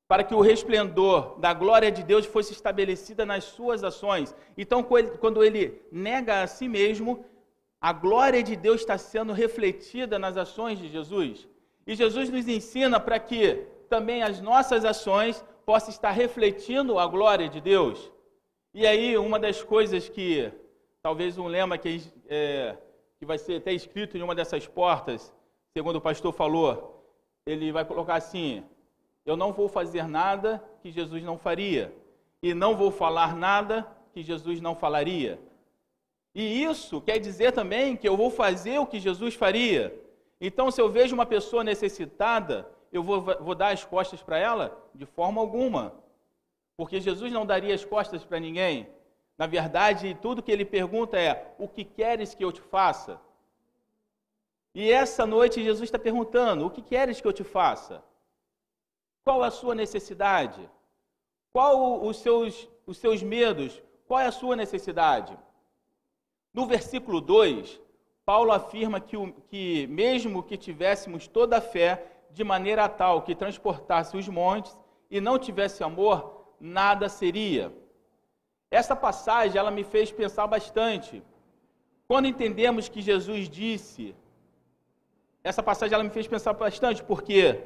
para 0.07 0.25
que 0.25 0.35
o 0.35 0.43
resplendor 0.43 1.39
da 1.39 1.55
glória 1.55 1.91
de 1.91 2.03
Deus 2.03 2.27
fosse 2.27 2.53
estabelecida 2.53 3.25
nas 3.25 3.45
suas 3.45 3.83
ações. 3.83 4.37
Então, 4.59 4.83
quando 4.83 5.43
ele 5.43 5.83
nega 5.91 6.43
a 6.43 6.47
si 6.47 6.69
mesmo, 6.69 7.25
a 7.89 7.93
glória 7.93 8.43
de 8.43 8.57
Deus 8.57 8.81
está 8.81 8.99
sendo 8.99 9.33
refletida 9.33 10.19
nas 10.19 10.37
ações 10.37 10.77
de 10.77 10.89
Jesus. 10.89 11.47
E 11.87 11.95
Jesus 11.95 12.29
nos 12.29 12.49
ensina 12.49 12.99
para 12.99 13.17
que 13.21 13.65
também 13.89 14.25
as 14.25 14.41
nossas 14.41 14.85
ações 14.85 15.45
possam 15.65 15.91
estar 15.91 16.11
refletindo 16.11 16.99
a 16.99 17.07
glória 17.07 17.49
de 17.49 17.61
Deus. 17.61 18.11
E 18.75 18.85
aí, 18.85 19.17
uma 19.17 19.39
das 19.39 19.63
coisas 19.63 20.09
que, 20.09 20.53
talvez 21.01 21.39
um 21.39 21.47
lema 21.47 21.79
que, 21.79 22.03
é, 22.29 22.77
que 23.21 23.25
vai 23.25 23.39
ser 23.39 23.59
até 23.59 23.73
escrito 23.73 24.19
em 24.19 24.23
uma 24.23 24.35
dessas 24.35 24.67
portas, 24.67 25.33
segundo 25.73 25.97
o 25.97 26.07
pastor 26.09 26.33
falou, 26.33 27.07
ele 27.47 27.71
vai 27.71 27.85
colocar 27.85 28.17
assim: 28.17 28.65
eu 29.25 29.37
não 29.37 29.53
vou 29.53 29.69
fazer 29.69 30.09
nada 30.09 30.61
que 30.83 30.91
Jesus 30.91 31.23
não 31.23 31.39
faria. 31.39 31.95
E 32.43 32.53
não 32.53 32.75
vou 32.75 32.91
falar 32.91 33.37
nada 33.37 33.87
que 34.13 34.25
Jesus 34.25 34.61
não 34.61 34.75
falaria. 34.75 35.39
E 36.39 36.63
isso 36.63 37.01
quer 37.01 37.19
dizer 37.19 37.53
também 37.53 37.97
que 37.97 38.07
eu 38.07 38.15
vou 38.15 38.31
fazer 38.31 38.79
o 38.79 38.87
que 38.87 39.01
Jesus 39.01 39.35
faria. 39.35 39.99
Então, 40.39 40.71
se 40.71 40.79
eu 40.79 40.91
vejo 40.91 41.15
uma 41.15 41.25
pessoa 41.25 41.65
necessitada, 41.65 42.71
eu 42.93 43.03
vou, 43.03 43.23
vou 43.23 43.55
dar 43.55 43.73
as 43.73 43.87
costas 43.87 44.23
para 44.23 44.37
ela? 44.37 44.79
De 44.95 45.07
forma 45.07 45.41
alguma. 45.41 45.95
Porque 46.77 47.01
Jesus 47.01 47.33
não 47.33 47.47
daria 47.47 47.75
as 47.75 47.87
costas 47.87 48.23
para 48.23 48.39
ninguém. 48.39 48.87
Na 49.39 49.47
verdade, 49.47 50.15
tudo 50.21 50.43
que 50.43 50.53
ele 50.53 50.67
pergunta 50.67 51.19
é: 51.19 51.55
o 51.59 51.67
que 51.67 51.85
queres 51.85 52.35
que 52.35 52.45
eu 52.45 52.53
te 52.53 52.61
faça? 52.61 53.19
E 54.75 54.93
essa 54.93 55.25
noite 55.25 55.65
Jesus 55.65 55.85
está 55.85 55.99
perguntando: 55.99 56.67
o 56.67 56.71
que 56.71 56.83
queres 56.83 57.19
que 57.19 57.27
eu 57.27 57.33
te 57.33 57.45
faça? 57.45 58.05
Qual 59.25 59.43
a 59.43 59.51
sua 59.51 59.75
necessidade? 59.75 60.69
Qual 61.51 62.05
os 62.05 62.19
seus, 62.19 62.69
os 62.87 62.99
seus 62.99 63.23
medos? 63.23 63.83
Qual 64.07 64.21
é 64.21 64.27
a 64.27 64.33
sua 64.33 64.55
necessidade? 64.55 65.35
No 66.57 66.65
versículo 66.65 67.21
2, 67.21 67.79
Paulo 68.25 68.51
afirma 68.51 68.99
que, 68.99 69.15
que, 69.51 69.87
mesmo 69.89 70.43
que 70.43 70.57
tivéssemos 70.57 71.29
toda 71.29 71.59
a 71.59 71.61
fé 71.61 71.91
de 72.31 72.43
maneira 72.43 72.89
tal 72.89 73.21
que 73.21 73.35
transportasse 73.35 74.17
os 74.17 74.27
montes 74.27 74.75
e 75.11 75.21
não 75.21 75.39
tivesse 75.39 75.85
amor, 75.85 76.55
nada 76.59 77.11
seria. 77.11 77.71
Essa 78.71 78.97
passagem 78.97 79.59
ela 79.59 79.71
me 79.71 79.85
fez 79.85 80.11
pensar 80.11 80.47
bastante. 80.47 81.23
Quando 82.09 82.27
entendemos 82.27 82.89
que 82.89 83.03
Jesus 83.03 83.51
disse, 83.51 84.17
essa 85.45 85.63
passagem 85.63 85.95
ela 85.95 86.05
me 86.05 86.11
fez 86.11 86.27
pensar 86.27 86.55
bastante, 86.55 87.05
porque 87.05 87.65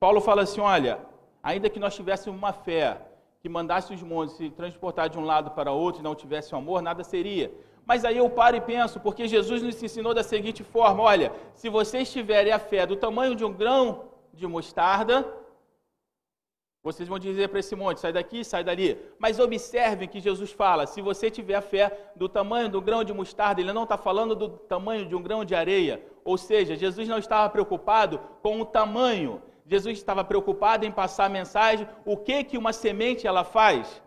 Paulo 0.00 0.20
fala 0.20 0.42
assim: 0.42 0.60
olha, 0.60 0.98
ainda 1.40 1.70
que 1.70 1.78
nós 1.78 1.94
tivéssemos 1.94 2.36
uma 2.36 2.52
fé 2.52 3.00
que 3.40 3.48
mandasse 3.48 3.94
os 3.94 4.02
montes 4.02 4.34
se 4.34 4.50
transportar 4.50 5.08
de 5.08 5.20
um 5.20 5.24
lado 5.24 5.52
para 5.52 5.70
outro 5.70 6.00
e 6.00 6.04
não 6.04 6.16
tivesse 6.16 6.52
amor, 6.52 6.82
nada 6.82 7.04
seria. 7.04 7.52
Mas 7.86 8.04
aí 8.04 8.16
eu 8.16 8.28
paro 8.30 8.56
e 8.56 8.60
penso, 8.60 8.98
porque 8.98 9.28
Jesus 9.28 9.62
nos 9.62 9.82
ensinou 9.82 10.14
da 10.14 10.22
seguinte 10.22 10.62
forma: 10.62 11.02
olha, 11.02 11.32
se 11.54 11.68
vocês 11.68 12.10
tiverem 12.10 12.52
a 12.52 12.58
fé 12.58 12.86
do 12.86 12.96
tamanho 12.96 13.34
de 13.34 13.44
um 13.44 13.52
grão 13.52 14.08
de 14.32 14.46
mostarda, 14.46 15.26
vocês 16.82 17.08
vão 17.08 17.18
dizer 17.18 17.48
para 17.48 17.60
esse 17.60 17.74
monte, 17.74 18.00
sai 18.00 18.12
daqui, 18.12 18.44
sai 18.44 18.62
dali. 18.62 18.98
Mas 19.18 19.38
observem 19.38 20.08
que 20.08 20.20
Jesus 20.20 20.52
fala: 20.52 20.86
se 20.86 21.02
você 21.02 21.30
tiver 21.30 21.56
a 21.56 21.62
fé 21.62 22.10
do 22.16 22.28
tamanho 22.28 22.68
do 22.68 22.80
grão 22.80 23.04
de 23.04 23.12
mostarda, 23.12 23.60
ele 23.60 23.72
não 23.72 23.84
está 23.84 23.98
falando 23.98 24.34
do 24.34 24.48
tamanho 24.48 25.06
de 25.06 25.14
um 25.14 25.22
grão 25.22 25.44
de 25.44 25.54
areia. 25.54 26.02
Ou 26.24 26.38
seja, 26.38 26.76
Jesus 26.76 27.06
não 27.06 27.18
estava 27.18 27.50
preocupado 27.50 28.18
com 28.42 28.60
o 28.60 28.66
tamanho, 28.66 29.42
Jesus 29.66 29.96
estava 29.98 30.24
preocupado 30.24 30.86
em 30.86 30.92
passar 30.92 31.26
a 31.26 31.28
mensagem. 31.28 31.86
O 32.04 32.16
que 32.16 32.44
que 32.44 32.58
uma 32.58 32.72
semente 32.72 33.26
ela 33.26 33.44
faz? 33.44 34.02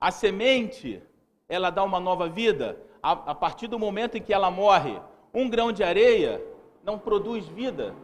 A 0.00 0.10
semente, 0.10 1.02
ela 1.48 1.70
dá 1.70 1.82
uma 1.82 1.98
nova 1.98 2.28
vida 2.28 2.87
a, 3.02 3.12
a 3.12 3.34
partir 3.34 3.66
do 3.66 3.78
momento 3.78 4.16
em 4.16 4.22
que 4.22 4.32
ela 4.32 4.50
morre. 4.50 5.00
Um 5.32 5.48
grão 5.48 5.72
de 5.72 5.82
areia 5.82 6.42
não 6.82 6.98
produz 6.98 7.46
vida. 7.46 7.94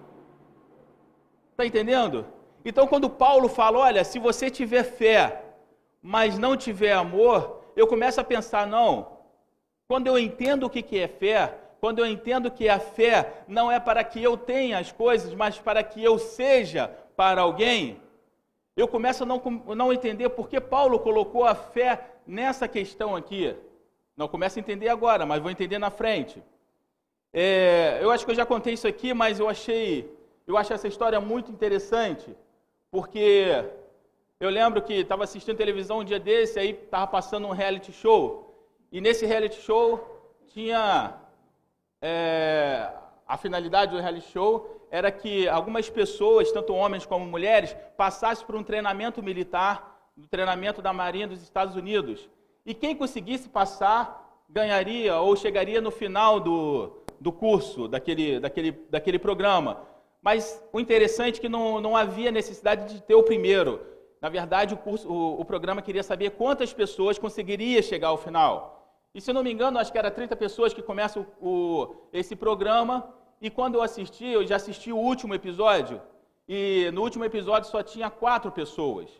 Está 1.52 1.64
entendendo? 1.64 2.26
Então, 2.64 2.86
quando 2.86 3.08
Paulo 3.08 3.48
fala, 3.48 3.78
olha, 3.78 4.04
se 4.04 4.18
você 4.18 4.50
tiver 4.50 4.82
fé, 4.82 5.44
mas 6.02 6.38
não 6.38 6.56
tiver 6.56 6.92
amor, 6.92 7.62
eu 7.76 7.86
começo 7.86 8.20
a 8.20 8.24
pensar, 8.24 8.66
não. 8.66 9.18
Quando 9.86 10.06
eu 10.06 10.18
entendo 10.18 10.64
o 10.64 10.70
que 10.70 10.98
é 10.98 11.08
fé, 11.08 11.58
quando 11.80 11.98
eu 11.98 12.06
entendo 12.06 12.50
que 12.50 12.68
a 12.68 12.78
fé 12.78 13.44
não 13.46 13.70
é 13.70 13.78
para 13.78 14.02
que 14.02 14.22
eu 14.22 14.36
tenha 14.36 14.78
as 14.78 14.90
coisas, 14.90 15.34
mas 15.34 15.58
para 15.58 15.82
que 15.82 16.02
eu 16.02 16.18
seja 16.18 16.88
para 17.14 17.42
alguém, 17.42 18.00
eu 18.76 18.88
começo 18.88 19.22
a 19.22 19.26
não, 19.26 19.38
não 19.76 19.92
entender 19.92 20.30
por 20.30 20.48
que 20.48 20.60
Paulo 20.60 20.98
colocou 20.98 21.44
a 21.44 21.54
fé 21.54 22.16
nessa 22.26 22.66
questão 22.66 23.14
aqui. 23.14 23.54
Não 24.16 24.28
começo 24.28 24.58
a 24.58 24.60
entender 24.60 24.88
agora, 24.88 25.26
mas 25.26 25.42
vou 25.42 25.50
entender 25.50 25.78
na 25.78 25.90
frente. 25.90 26.42
É, 27.32 27.98
eu 28.00 28.10
acho 28.10 28.24
que 28.24 28.30
eu 28.30 28.34
já 28.34 28.46
contei 28.46 28.74
isso 28.74 28.86
aqui, 28.86 29.12
mas 29.12 29.40
eu 29.40 29.48
achei, 29.48 30.08
eu 30.46 30.56
essa 30.56 30.86
história 30.86 31.20
muito 31.20 31.50
interessante, 31.50 32.36
porque 32.92 33.64
eu 34.38 34.48
lembro 34.50 34.80
que 34.82 34.94
estava 34.94 35.24
assistindo 35.24 35.56
televisão 35.56 35.98
um 35.98 36.04
dia 36.04 36.20
desse, 36.20 36.60
aí 36.60 36.70
estava 36.70 37.08
passando 37.08 37.48
um 37.48 37.50
reality 37.50 37.92
show, 37.92 38.54
e 38.92 39.00
nesse 39.00 39.26
reality 39.26 39.60
show 39.60 39.86
tinha 40.46 41.14
é, 42.00 42.88
a 43.26 43.36
finalidade 43.36 43.90
do 43.90 44.00
reality 44.00 44.30
show 44.30 44.86
era 44.88 45.10
que 45.10 45.48
algumas 45.48 45.90
pessoas, 45.90 46.52
tanto 46.52 46.72
homens 46.72 47.04
como 47.04 47.24
mulheres, 47.24 47.74
passassem 47.96 48.46
por 48.46 48.54
um 48.54 48.62
treinamento 48.62 49.20
militar, 49.20 50.08
um 50.16 50.22
treinamento 50.22 50.80
da 50.80 50.92
Marinha 50.92 51.26
dos 51.26 51.42
Estados 51.42 51.74
Unidos. 51.74 52.30
E 52.64 52.72
quem 52.72 52.96
conseguisse 52.96 53.48
passar 53.48 54.42
ganharia 54.48 55.18
ou 55.18 55.36
chegaria 55.36 55.80
no 55.80 55.90
final 55.90 56.40
do, 56.40 56.92
do 57.20 57.32
curso, 57.32 57.88
daquele, 57.88 58.40
daquele, 58.40 58.72
daquele 58.90 59.18
programa. 59.18 59.82
Mas 60.22 60.62
o 60.72 60.80
interessante 60.80 61.38
é 61.38 61.40
que 61.42 61.48
não, 61.48 61.80
não 61.80 61.96
havia 61.96 62.30
necessidade 62.30 62.94
de 62.94 63.02
ter 63.02 63.14
o 63.14 63.22
primeiro. 63.22 63.80
Na 64.20 64.28
verdade, 64.30 64.72
o, 64.72 64.76
curso, 64.76 65.06
o, 65.06 65.40
o 65.40 65.44
programa 65.44 65.82
queria 65.82 66.02
saber 66.02 66.30
quantas 66.30 66.72
pessoas 66.72 67.18
conseguiria 67.18 67.82
chegar 67.82 68.08
ao 68.08 68.16
final. 68.16 68.74
E 69.14 69.20
se 69.20 69.32
não 69.32 69.42
me 69.42 69.52
engano, 69.52 69.78
acho 69.78 69.92
que 69.92 69.98
era 69.98 70.10
30 70.10 70.34
pessoas 70.34 70.72
que 70.72 70.82
começam 70.82 71.26
o, 71.40 71.94
esse 72.12 72.34
programa. 72.34 73.14
E 73.40 73.50
quando 73.50 73.74
eu 73.74 73.82
assisti, 73.82 74.26
eu 74.26 74.46
já 74.46 74.56
assisti 74.56 74.90
o 74.90 74.96
último 74.96 75.34
episódio. 75.34 76.00
E 76.48 76.90
no 76.92 77.02
último 77.02 77.24
episódio 77.24 77.70
só 77.70 77.82
tinha 77.82 78.08
quatro 78.08 78.50
pessoas. 78.50 79.10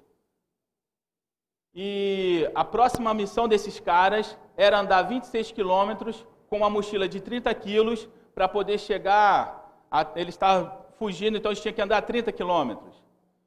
E 1.75 2.49
a 2.55 2.65
próxima 2.65 3.13
missão 3.13 3.49
desses 3.49 3.81
caras 3.81 4.39
era 4.57 4.79
andar 4.79 5.03
26 5.03 5.51
quilômetros 5.51 6.25
com 6.49 6.59
uma 6.59 6.71
mochila 6.71 7.09
de 7.09 7.21
30 7.21 7.53
quilos 7.55 8.09
para 8.35 8.47
poder 8.47 8.79
chegar. 8.79 9.87
A, 9.91 10.07
eles 10.15 10.35
estavam 10.35 10.73
fugindo, 10.99 11.37
então 11.37 11.51
eles 11.51 11.61
tinham 11.61 11.75
que 11.75 11.83
andar 11.83 12.03
30 12.03 12.31
quilômetros. 12.31 13.03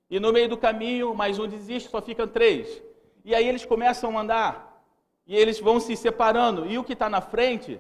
E 0.10 0.20
no 0.20 0.34
meio 0.34 0.50
do 0.50 0.58
caminho, 0.58 1.16
mais 1.16 1.40
um 1.40 1.48
desiste, 1.48 1.90
só 1.90 2.02
ficam 2.02 2.28
três. 2.28 2.82
E 3.24 3.34
aí 3.34 3.48
eles 3.48 3.66
começam 3.66 4.18
a 4.18 4.22
andar 4.22 4.84
e 5.26 5.36
eles 5.36 5.60
vão 5.60 5.80
se 5.80 5.96
separando. 5.96 6.66
E 6.66 6.78
o 6.78 6.84
que 6.84 6.94
está 6.94 7.10
na 7.10 7.22
frente 7.22 7.80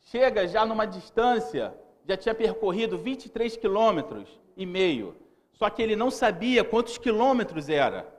chega 0.00 0.46
já 0.46 0.64
numa 0.64 0.86
distância, 0.86 1.74
já 2.06 2.16
tinha 2.16 2.34
percorrido 2.34 2.98
23 2.98 3.56
quilômetros 3.56 4.28
e 4.56 4.64
meio. 4.64 5.16
Só 5.52 5.68
que 5.68 5.82
ele 5.82 5.96
não 5.96 6.10
sabia 6.10 6.62
quantos 6.62 6.98
quilômetros 6.98 7.68
era. 7.68 8.17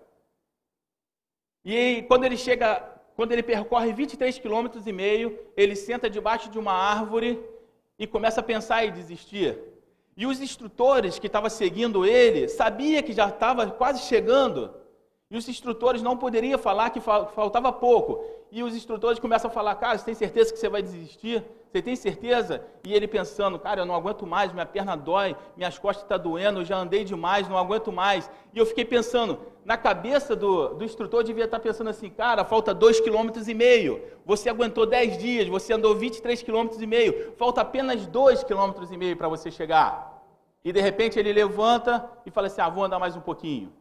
E 1.63 2.03
quando 2.07 2.23
ele 2.23 2.37
chega, 2.37 2.79
quando 3.15 3.31
ele 3.31 3.43
percorre 3.43 3.93
23 3.93 4.37
quilômetros 4.39 4.87
e 4.87 4.91
meio, 4.91 5.37
ele 5.55 5.75
senta 5.75 6.09
debaixo 6.09 6.49
de 6.49 6.57
uma 6.57 6.73
árvore 6.73 7.39
e 7.97 8.07
começa 8.07 8.39
a 8.39 8.43
pensar 8.43 8.85
em 8.85 8.91
desistir. 8.91 9.57
E 10.15 10.25
os 10.25 10.41
instrutores 10.41 11.19
que 11.19 11.27
estavam 11.27 11.49
seguindo 11.49 12.05
ele 12.05 12.47
sabia 12.47 13.03
que 13.03 13.13
já 13.13 13.29
estava 13.29 13.69
quase 13.71 14.01
chegando. 14.03 14.73
E 15.31 15.37
os 15.37 15.47
instrutores 15.47 16.01
não 16.01 16.17
poderiam 16.17 16.57
falar 16.57 16.89
que 16.89 16.99
faltava 16.99 17.71
pouco. 17.71 18.23
E 18.51 18.63
os 18.63 18.75
instrutores 18.75 19.19
começam 19.19 19.49
a 19.49 19.53
falar, 19.53 19.75
cara, 19.75 19.97
você 19.97 20.05
tem 20.05 20.15
certeza 20.15 20.51
que 20.51 20.59
você 20.59 20.69
vai 20.69 20.81
desistir? 20.81 21.43
Você 21.71 21.81
tem 21.81 21.95
certeza? 21.95 22.65
E 22.83 22.93
ele 22.93 23.07
pensando, 23.07 23.59
cara, 23.59 23.81
eu 23.81 23.85
não 23.85 23.93
aguento 23.93 24.25
mais, 24.25 24.51
minha 24.51 24.65
perna 24.65 24.95
dói, 24.95 25.35
minhas 25.55 25.77
costas 25.77 26.03
estão 26.03 26.17
tá 26.17 26.23
doendo, 26.23 26.61
eu 26.61 26.65
já 26.65 26.77
andei 26.77 27.03
demais, 27.03 27.47
não 27.47 27.57
aguento 27.57 27.91
mais. 27.91 28.29
E 28.53 28.57
eu 28.57 28.65
fiquei 28.65 28.83
pensando, 28.83 29.39
na 29.63 29.77
cabeça 29.77 30.35
do, 30.35 30.73
do 30.73 30.83
instrutor 30.83 31.23
devia 31.23 31.45
estar 31.45 31.59
pensando 31.59 31.89
assim, 31.89 32.09
cara, 32.09 32.43
falta 32.43 32.73
dois 32.73 32.99
quilômetros 32.99 33.47
e 33.47 33.53
meio. 33.53 34.01
Você 34.25 34.49
aguentou 34.49 34.85
10 34.85 35.17
dias, 35.19 35.47
você 35.47 35.73
andou 35.73 35.95
23 35.95 36.41
quilômetros 36.41 36.81
e 36.81 36.87
meio. 36.87 37.33
Falta 37.37 37.61
apenas 37.61 38.07
dois 38.07 38.43
quilômetros 38.43 38.91
e 38.91 38.97
meio 38.97 39.15
para 39.15 39.27
você 39.27 39.51
chegar. 39.51 40.23
E 40.65 40.71
de 40.71 40.81
repente 40.81 41.19
ele 41.19 41.31
levanta 41.31 42.09
e 42.25 42.31
fala 42.31 42.47
assim, 42.47 42.61
ah, 42.61 42.69
vou 42.69 42.83
andar 42.83 42.97
mais 42.97 43.15
um 43.15 43.21
pouquinho 43.21 43.71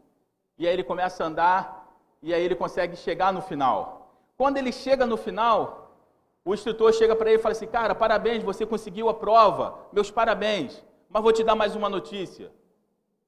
e 0.58 0.66
aí 0.66 0.72
ele 0.72 0.82
começa 0.82 1.22
a 1.22 1.26
andar, 1.28 1.88
e 2.20 2.34
aí 2.34 2.42
ele 2.42 2.56
consegue 2.56 2.96
chegar 2.96 3.32
no 3.32 3.40
final. 3.40 3.97
Quando 4.38 4.56
ele 4.56 4.70
chega 4.70 5.04
no 5.04 5.16
final, 5.16 6.00
o 6.44 6.54
instrutor 6.54 6.92
chega 6.92 7.16
para 7.16 7.28
ele 7.28 7.40
e 7.40 7.42
fala 7.42 7.52
assim: 7.52 7.66
Cara, 7.66 7.92
parabéns, 7.92 8.44
você 8.44 8.64
conseguiu 8.64 9.08
a 9.08 9.14
prova, 9.14 9.88
meus 9.92 10.12
parabéns, 10.12 10.80
mas 11.10 11.22
vou 11.24 11.32
te 11.32 11.42
dar 11.42 11.56
mais 11.56 11.74
uma 11.74 11.88
notícia. 11.88 12.52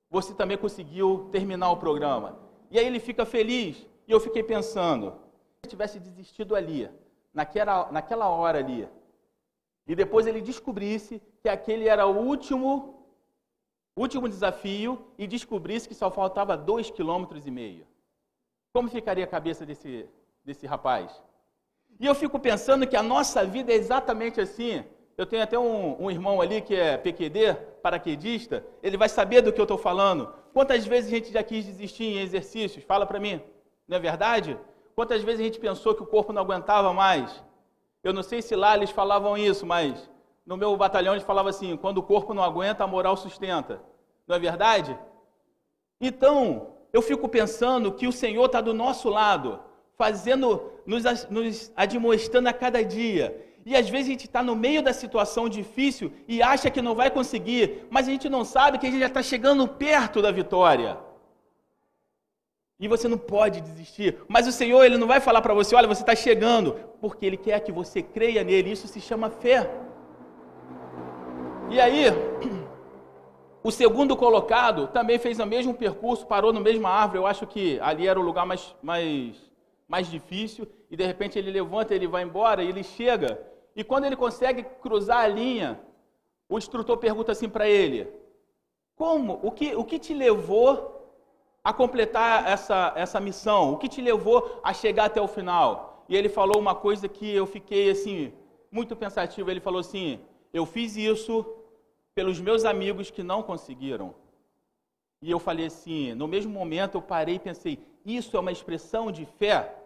Você 0.09 0.33
também 0.33 0.57
conseguiu 0.57 1.29
terminar 1.33 1.73
o 1.73 1.77
programa. 1.79 2.39
E 2.71 2.79
aí 2.79 2.87
ele 2.87 3.01
fica 3.01 3.27
feliz, 3.27 3.85
e 4.07 4.13
eu 4.13 4.21
fiquei 4.21 4.45
pensando: 4.45 5.11
se 5.11 5.65
ele 5.65 5.71
tivesse 5.71 5.99
desistido 5.99 6.55
ali, 6.55 6.89
naquela, 7.35 7.91
naquela 7.91 8.29
hora 8.29 8.59
ali, 8.61 8.89
e 9.89 9.97
depois 9.97 10.29
ele 10.29 10.41
descobrisse 10.41 11.21
que 11.43 11.49
aquele 11.49 11.89
era 11.89 12.07
o 12.07 12.17
último 12.17 12.95
último 13.97 14.29
desafio 14.29 15.05
e 15.19 15.27
descobrisse 15.27 15.89
que 15.89 15.95
só 15.95 16.09
faltava 16.09 16.57
dois 16.57 16.89
quilômetros 16.89 17.49
e 17.49 17.51
meio. 17.51 17.85
Como 18.73 18.89
ficaria 18.89 19.25
a 19.25 19.27
cabeça 19.27 19.67
desse, 19.67 20.09
desse 20.45 20.67
rapaz? 20.67 21.23
E 21.99 22.07
eu 22.07 22.15
fico 22.15 22.39
pensando 22.39 22.87
que 22.87 22.97
a 22.97 23.03
nossa 23.03 23.45
vida 23.45 23.73
é 23.73 23.77
exatamente 23.77 24.41
assim. 24.41 24.85
Eu 25.17 25.27
tenho 25.27 25.43
até 25.43 25.59
um, 25.59 26.05
um 26.05 26.11
irmão 26.11 26.41
ali 26.41 26.63
que 26.63 26.75
é 26.75 26.97
PQD, 26.97 27.55
paraquedista, 27.83 28.65
ele 28.83 28.97
vai 28.97 29.09
saber 29.09 29.43
do 29.43 29.53
que 29.53 29.61
eu 29.61 29.65
estou 29.65 29.77
falando. 29.77 30.33
Quantas 30.53 30.87
vezes 30.87 31.13
a 31.13 31.17
gente 31.17 31.33
já 31.33 31.43
quis 31.43 31.67
desistir 31.67 32.05
em 32.05 32.19
exercícios? 32.21 32.85
Fala 32.85 33.05
para 33.05 33.21
mim, 33.21 33.41
não 33.87 33.97
é 33.97 34.01
verdade? 34.01 34.59
Quantas 34.95 35.23
vezes 35.23 35.41
a 35.41 35.45
gente 35.45 35.61
pensou 35.61 35.95
que 35.95 36.03
o 36.03 36.07
corpo 36.07 36.33
não 36.33 36.43
aguentava 36.43 36.93
mais? 36.93 37.45
Eu 38.03 38.13
não 38.13 38.23
sei 38.23 38.41
se 38.41 38.57
lá 38.57 38.75
eles 38.75 38.91
falavam 38.91 39.37
isso, 39.37 39.67
mas 39.67 40.11
no 40.47 40.57
meu 40.57 40.77
batalhão 40.77 41.15
eles 41.15 41.25
falavam 41.25 41.51
assim: 41.51 41.77
quando 41.77 41.99
o 41.99 42.03
corpo 42.03 42.33
não 42.33 42.43
aguenta, 42.43 42.83
a 42.83 42.87
moral 42.87 43.17
sustenta. 43.17 43.83
Não 44.27 44.37
é 44.37 44.39
verdade? 44.39 44.99
Então, 46.01 46.77
eu 46.93 47.03
fico 47.03 47.29
pensando 47.29 47.93
que 47.93 48.07
o 48.07 48.13
Senhor 48.13 48.47
está 48.47 48.61
do 48.61 48.73
nosso 48.73 49.09
lado, 49.09 49.61
fazendo, 50.03 50.47
nos, 50.87 51.05
nos 51.29 51.73
admoestando 51.77 52.49
a 52.49 52.55
cada 52.55 52.83
dia. 52.83 53.25
E 53.67 53.77
às 53.77 53.89
vezes 53.91 54.07
a 54.07 54.13
gente 54.13 54.27
está 54.27 54.43
no 54.43 54.57
meio 54.57 54.83
da 54.83 54.95
situação 54.95 55.47
difícil 55.47 56.11
e 56.27 56.43
acha 56.43 56.71
que 56.71 56.81
não 56.81 56.95
vai 56.95 57.11
conseguir, 57.11 57.87
mas 57.91 58.09
a 58.09 58.11
gente 58.11 58.29
não 58.31 58.43
sabe 58.43 58.79
que 58.79 58.87
a 58.87 58.91
gente 58.91 59.01
já 59.01 59.09
está 59.09 59.23
chegando 59.23 59.69
perto 59.69 60.23
da 60.23 60.33
vitória. 60.33 60.97
E 62.83 62.89
você 62.89 63.07
não 63.07 63.19
pode 63.19 63.61
desistir. 63.61 64.17
Mas 64.27 64.47
o 64.47 64.53
Senhor, 64.53 64.83
Ele 64.83 64.97
não 64.97 65.07
vai 65.07 65.21
falar 65.21 65.43
para 65.43 65.53
você, 65.53 65.77
olha, 65.77 65.87
você 65.87 66.03
está 66.03 66.17
chegando, 66.17 66.77
porque 66.99 67.27
Ele 67.27 67.37
quer 67.37 67.61
que 67.61 67.71
você 67.71 68.01
creia 68.01 68.43
nele. 68.43 68.73
Isso 68.73 68.89
se 68.89 69.03
chama 69.03 69.29
fé. 69.29 69.71
E 71.69 71.79
aí, 71.79 72.07
o 73.63 73.71
segundo 73.71 74.17
colocado 74.17 74.87
também 74.87 75.19
fez 75.19 75.39
o 75.39 75.45
mesmo 75.45 75.75
percurso, 75.75 76.27
parou 76.27 76.55
na 76.55 76.61
mesma 76.61 76.89
árvore. 76.89 77.19
Eu 77.19 77.27
acho 77.27 77.47
que 77.47 77.79
ali 77.81 78.09
era 78.09 78.19
o 78.19 78.23
lugar 78.23 78.47
mais, 78.47 78.75
mais, 78.83 79.50
mais 79.91 80.07
difícil. 80.09 80.69
E 80.89 80.97
de 80.97 81.05
repente 81.05 81.37
ele 81.37 81.51
levanta, 81.51 81.95
ele 81.95 82.07
vai 82.07 82.23
embora, 82.23 82.63
ele 82.63 82.85
chega. 82.85 83.31
E 83.75 83.83
quando 83.83 84.05
ele 84.05 84.17
consegue 84.17 84.63
cruzar 84.81 85.25
a 85.25 85.27
linha, 85.27 85.81
o 86.49 86.57
instrutor 86.57 86.97
pergunta 86.97 87.33
assim 87.33 87.49
para 87.49 87.69
ele: 87.69 88.09
Como? 88.95 89.41
O 89.43 89.51
que, 89.51 89.75
o 89.75 89.85
que 89.85 89.99
te 89.99 90.15
levou 90.15 90.69
a 91.65 91.73
completar 91.73 92.49
essa, 92.49 92.93
essa 92.95 93.19
missão? 93.21 93.73
O 93.73 93.79
que 93.79 93.89
te 93.89 94.01
levou 94.01 94.61
a 94.63 94.73
chegar 94.73 95.07
até 95.07 95.21
o 95.21 95.27
final? 95.27 96.05
E 96.09 96.17
ele 96.17 96.29
falou 96.29 96.59
uma 96.59 96.75
coisa 96.75 97.09
que 97.09 97.29
eu 97.35 97.47
fiquei 97.47 97.91
assim, 97.91 98.33
muito 98.71 98.95
pensativo. 98.95 99.51
Ele 99.51 99.61
falou 99.61 99.81
assim: 99.81 100.21
Eu 100.53 100.65
fiz 100.65 100.97
isso 100.97 101.45
pelos 102.15 102.41
meus 102.41 102.65
amigos 102.65 103.11
que 103.11 103.25
não 103.25 103.43
conseguiram. 103.43 104.15
E 105.23 105.31
eu 105.31 105.39
falei 105.39 105.67
assim, 105.67 106.15
no 106.15 106.27
mesmo 106.27 106.51
momento 106.51 106.95
eu 106.97 107.03
parei 107.03 107.35
e 107.35 107.39
pensei, 107.39 107.79
isso 108.07 108.35
é 108.37 108.41
uma 108.41 108.51
expressão 108.51 109.13
de 109.13 109.27
fé? 109.27 109.80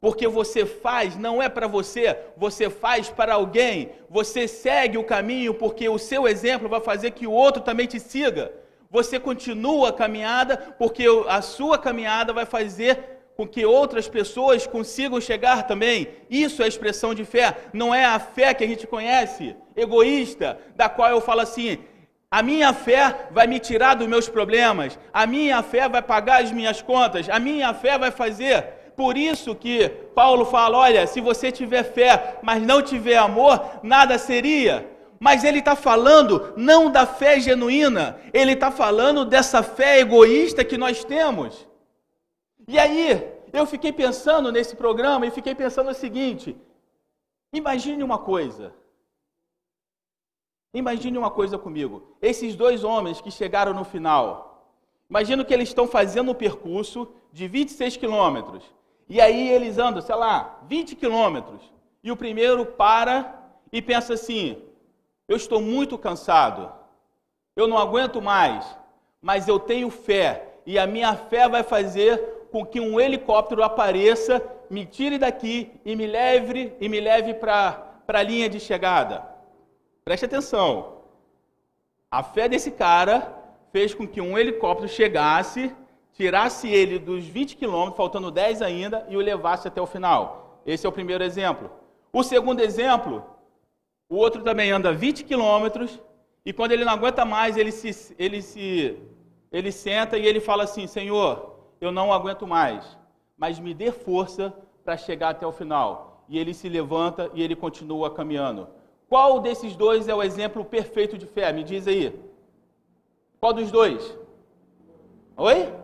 Porque 0.00 0.26
você 0.26 0.64
faz, 0.64 1.16
não 1.16 1.42
é 1.42 1.48
para 1.48 1.66
você, 1.66 2.16
você 2.36 2.70
faz 2.70 3.10
para 3.10 3.34
alguém. 3.34 3.90
Você 4.08 4.48
segue 4.48 4.96
o 4.96 5.04
caminho 5.04 5.52
porque 5.52 5.88
o 5.88 5.98
seu 5.98 6.26
exemplo 6.26 6.68
vai 6.68 6.80
fazer 6.80 7.10
que 7.10 7.26
o 7.26 7.32
outro 7.32 7.62
também 7.62 7.86
te 7.86 8.00
siga. 8.00 8.50
Você 8.90 9.20
continua 9.20 9.90
a 9.90 9.92
caminhada 9.92 10.56
porque 10.78 11.04
a 11.28 11.42
sua 11.42 11.78
caminhada 11.78 12.32
vai 12.32 12.46
fazer 12.46 13.20
com 13.36 13.46
que 13.46 13.64
outras 13.64 14.08
pessoas 14.08 14.66
consigam 14.66 15.20
chegar 15.20 15.66
também. 15.66 16.08
Isso 16.28 16.62
é 16.62 16.68
expressão 16.68 17.14
de 17.14 17.24
fé, 17.24 17.56
não 17.72 17.94
é 17.94 18.04
a 18.04 18.18
fé 18.18 18.52
que 18.52 18.64
a 18.64 18.66
gente 18.66 18.86
conhece, 18.86 19.54
egoísta, 19.76 20.58
da 20.76 20.88
qual 20.88 21.10
eu 21.10 21.20
falo 21.20 21.40
assim: 21.40 21.78
a 22.30 22.42
minha 22.42 22.72
fé 22.72 23.28
vai 23.30 23.46
me 23.46 23.58
tirar 23.58 23.94
dos 23.94 24.08
meus 24.08 24.28
problemas, 24.28 24.98
a 25.12 25.26
minha 25.26 25.62
fé 25.62 25.88
vai 25.88 26.02
pagar 26.02 26.42
as 26.42 26.52
minhas 26.52 26.82
contas, 26.82 27.28
a 27.28 27.38
minha 27.38 27.72
fé 27.74 27.96
vai 27.98 28.10
fazer. 28.10 28.79
Por 29.00 29.16
isso 29.16 29.54
que 29.54 29.88
Paulo 30.14 30.44
fala: 30.44 30.76
olha, 30.76 31.06
se 31.06 31.22
você 31.22 31.50
tiver 31.50 31.82
fé, 31.82 32.38
mas 32.42 32.62
não 32.62 32.82
tiver 32.82 33.16
amor, 33.16 33.80
nada 33.82 34.18
seria. 34.18 34.94
Mas 35.18 35.42
ele 35.42 35.60
está 35.60 35.74
falando 35.74 36.52
não 36.54 36.90
da 36.90 37.06
fé 37.06 37.40
genuína, 37.40 38.20
ele 38.30 38.52
está 38.52 38.70
falando 38.70 39.24
dessa 39.24 39.62
fé 39.62 40.00
egoísta 40.00 40.62
que 40.62 40.76
nós 40.76 41.02
temos. 41.02 41.66
E 42.68 42.78
aí, 42.78 43.26
eu 43.54 43.64
fiquei 43.64 43.90
pensando 43.90 44.52
nesse 44.52 44.76
programa 44.76 45.24
e 45.24 45.30
fiquei 45.30 45.54
pensando 45.54 45.88
o 45.88 45.94
seguinte: 45.94 46.54
imagine 47.54 48.02
uma 48.02 48.18
coisa. 48.18 48.74
Imagine 50.74 51.16
uma 51.16 51.30
coisa 51.30 51.56
comigo. 51.56 52.18
Esses 52.20 52.54
dois 52.54 52.84
homens 52.84 53.18
que 53.18 53.30
chegaram 53.30 53.72
no 53.72 53.82
final. 53.82 54.68
Imagino 55.08 55.42
que 55.42 55.54
eles 55.54 55.70
estão 55.70 55.88
fazendo 55.88 56.32
um 56.32 56.34
percurso 56.34 57.08
de 57.32 57.48
26 57.48 57.96
quilômetros. 57.96 58.62
E 59.10 59.20
aí 59.20 59.48
eles 59.50 59.76
andam, 59.76 60.00
sei 60.00 60.14
lá, 60.14 60.60
20 60.68 60.94
quilômetros. 60.94 61.60
E 62.02 62.12
o 62.12 62.16
primeiro 62.16 62.64
para 62.64 63.42
e 63.72 63.82
pensa 63.82 64.14
assim: 64.14 64.62
eu 65.26 65.36
estou 65.36 65.60
muito 65.60 65.98
cansado, 65.98 66.72
eu 67.56 67.66
não 67.66 67.76
aguento 67.76 68.22
mais, 68.22 68.64
mas 69.20 69.48
eu 69.48 69.58
tenho 69.58 69.90
fé, 69.90 70.54
e 70.64 70.78
a 70.78 70.86
minha 70.86 71.16
fé 71.16 71.48
vai 71.48 71.64
fazer 71.64 72.46
com 72.52 72.64
que 72.64 72.80
um 72.80 73.00
helicóptero 73.00 73.64
apareça, 73.64 74.40
me 74.70 74.86
tire 74.86 75.18
daqui 75.18 75.72
e 75.84 75.96
me 75.96 76.06
leve 76.06 76.72
e 76.80 76.88
me 76.88 77.00
leve 77.00 77.34
para 77.34 77.96
a 78.06 78.22
linha 78.22 78.48
de 78.48 78.60
chegada. 78.60 79.26
Preste 80.04 80.24
atenção. 80.24 81.00
A 82.08 82.22
fé 82.22 82.48
desse 82.48 82.70
cara 82.70 83.36
fez 83.72 83.92
com 83.92 84.06
que 84.06 84.20
um 84.20 84.38
helicóptero 84.38 84.88
chegasse, 84.88 85.74
tirasse 86.20 86.68
ele 86.68 86.98
dos 86.98 87.24
20 87.24 87.56
quilômetros, 87.56 87.96
faltando 87.96 88.30
10 88.30 88.60
ainda, 88.60 89.06
e 89.08 89.16
o 89.16 89.20
levasse 89.20 89.66
até 89.66 89.80
o 89.80 89.86
final. 89.86 90.60
Esse 90.66 90.84
é 90.84 90.88
o 90.88 90.92
primeiro 90.92 91.24
exemplo. 91.24 91.70
O 92.12 92.22
segundo 92.22 92.60
exemplo, 92.60 93.24
o 94.06 94.16
outro 94.16 94.42
também 94.42 94.70
anda 94.70 94.92
20 94.92 95.24
quilômetros, 95.24 95.98
e 96.44 96.52
quando 96.52 96.72
ele 96.72 96.84
não 96.84 96.92
aguenta 96.92 97.24
mais, 97.24 97.56
ele 97.56 97.72
se, 97.72 98.14
ele 98.18 98.42
se 98.42 98.98
ele 99.50 99.72
senta 99.72 100.18
e 100.18 100.26
ele 100.26 100.40
fala 100.40 100.64
assim: 100.64 100.86
Senhor, 100.86 101.56
eu 101.80 101.90
não 101.90 102.12
aguento 102.12 102.46
mais, 102.46 102.98
mas 103.38 103.58
me 103.58 103.72
dê 103.72 103.90
força 103.90 104.52
para 104.84 104.98
chegar 104.98 105.30
até 105.30 105.46
o 105.46 105.52
final. 105.52 106.26
E 106.28 106.38
ele 106.38 106.52
se 106.52 106.68
levanta 106.68 107.30
e 107.32 107.42
ele 107.42 107.56
continua 107.56 108.10
caminhando. 108.10 108.68
Qual 109.08 109.40
desses 109.40 109.74
dois 109.74 110.06
é 110.06 110.14
o 110.14 110.22
exemplo 110.22 110.66
perfeito 110.66 111.16
de 111.16 111.24
fé? 111.24 111.50
Me 111.50 111.64
diz 111.64 111.88
aí. 111.88 112.14
Qual 113.40 113.54
dos 113.54 113.70
dois? 113.70 114.18
Oi? 115.36 115.79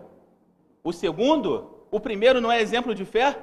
O 0.87 0.93
segundo? 0.93 1.85
O 1.91 1.99
primeiro 1.99 2.41
não 2.41 2.53
é 2.53 2.61
exemplo 2.61 2.95
de 2.95 3.05
fé? 3.05 3.37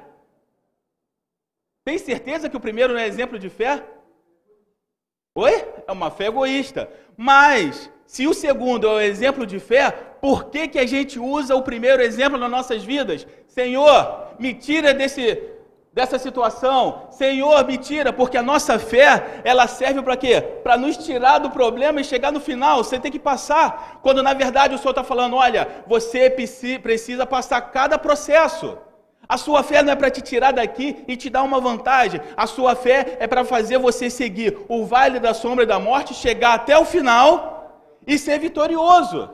Tem 1.84 1.98
certeza 1.98 2.48
que 2.48 2.56
o 2.56 2.60
primeiro 2.66 2.94
não 2.94 3.00
é 3.00 3.06
exemplo 3.06 3.38
de 3.38 3.50
fé? 3.50 3.84
Oi? 5.34 5.52
É 5.86 5.92
uma 5.92 6.10
fé 6.10 6.28
egoísta. 6.28 6.90
Mas, 7.18 7.90
se 8.06 8.26
o 8.26 8.32
segundo 8.32 8.86
é 8.86 8.92
o 8.94 9.00
exemplo 9.00 9.44
de 9.44 9.58
fé, 9.58 9.90
por 10.22 10.46
que, 10.48 10.68
que 10.68 10.78
a 10.78 10.86
gente 10.86 11.18
usa 11.18 11.54
o 11.54 11.62
primeiro 11.62 12.00
exemplo 12.00 12.38
nas 12.38 12.50
nossas 12.50 12.82
vidas? 12.82 13.26
Senhor, 13.46 14.34
me 14.38 14.54
tira 14.54 14.94
desse, 14.94 15.38
dessa 15.94 16.18
situação. 16.18 17.06
Senhor, 17.12 17.64
me 17.64 17.78
tira, 17.78 18.12
porque 18.12 18.36
a 18.36 18.42
nossa 18.42 18.78
fé, 18.78 19.40
ela 19.44 19.68
serve 19.68 20.02
para 20.02 20.16
quê? 20.16 20.40
Para 20.64 20.76
nos 20.76 20.96
tirar 20.96 21.38
do 21.38 21.50
problema 21.50 22.00
e 22.00 22.04
chegar 22.04 22.32
no 22.32 22.40
final. 22.40 22.82
Você 22.82 22.98
tem 22.98 23.12
que 23.12 23.18
passar. 23.18 24.00
Quando 24.02 24.22
na 24.22 24.34
verdade 24.34 24.74
o 24.74 24.78
Senhor 24.78 24.90
está 24.90 25.04
falando, 25.04 25.36
olha, 25.36 25.84
você 25.86 26.28
precisa 26.28 27.24
passar 27.24 27.60
cada 27.60 27.96
processo. 27.96 28.76
A 29.28 29.38
sua 29.38 29.62
fé 29.62 29.82
não 29.82 29.92
é 29.92 29.96
para 29.96 30.10
te 30.10 30.20
tirar 30.20 30.52
daqui 30.52 31.04
e 31.06 31.16
te 31.16 31.30
dar 31.30 31.44
uma 31.44 31.60
vantagem. 31.60 32.20
A 32.36 32.46
sua 32.46 32.74
fé 32.74 33.16
é 33.20 33.26
para 33.26 33.44
fazer 33.44 33.78
você 33.78 34.10
seguir 34.10 34.58
o 34.68 34.84
vale 34.84 35.20
da 35.20 35.32
sombra 35.32 35.64
da 35.64 35.78
morte, 35.78 36.12
chegar 36.12 36.54
até 36.54 36.76
o 36.76 36.84
final 36.84 37.80
e 38.04 38.18
ser 38.18 38.38
vitorioso. 38.40 39.30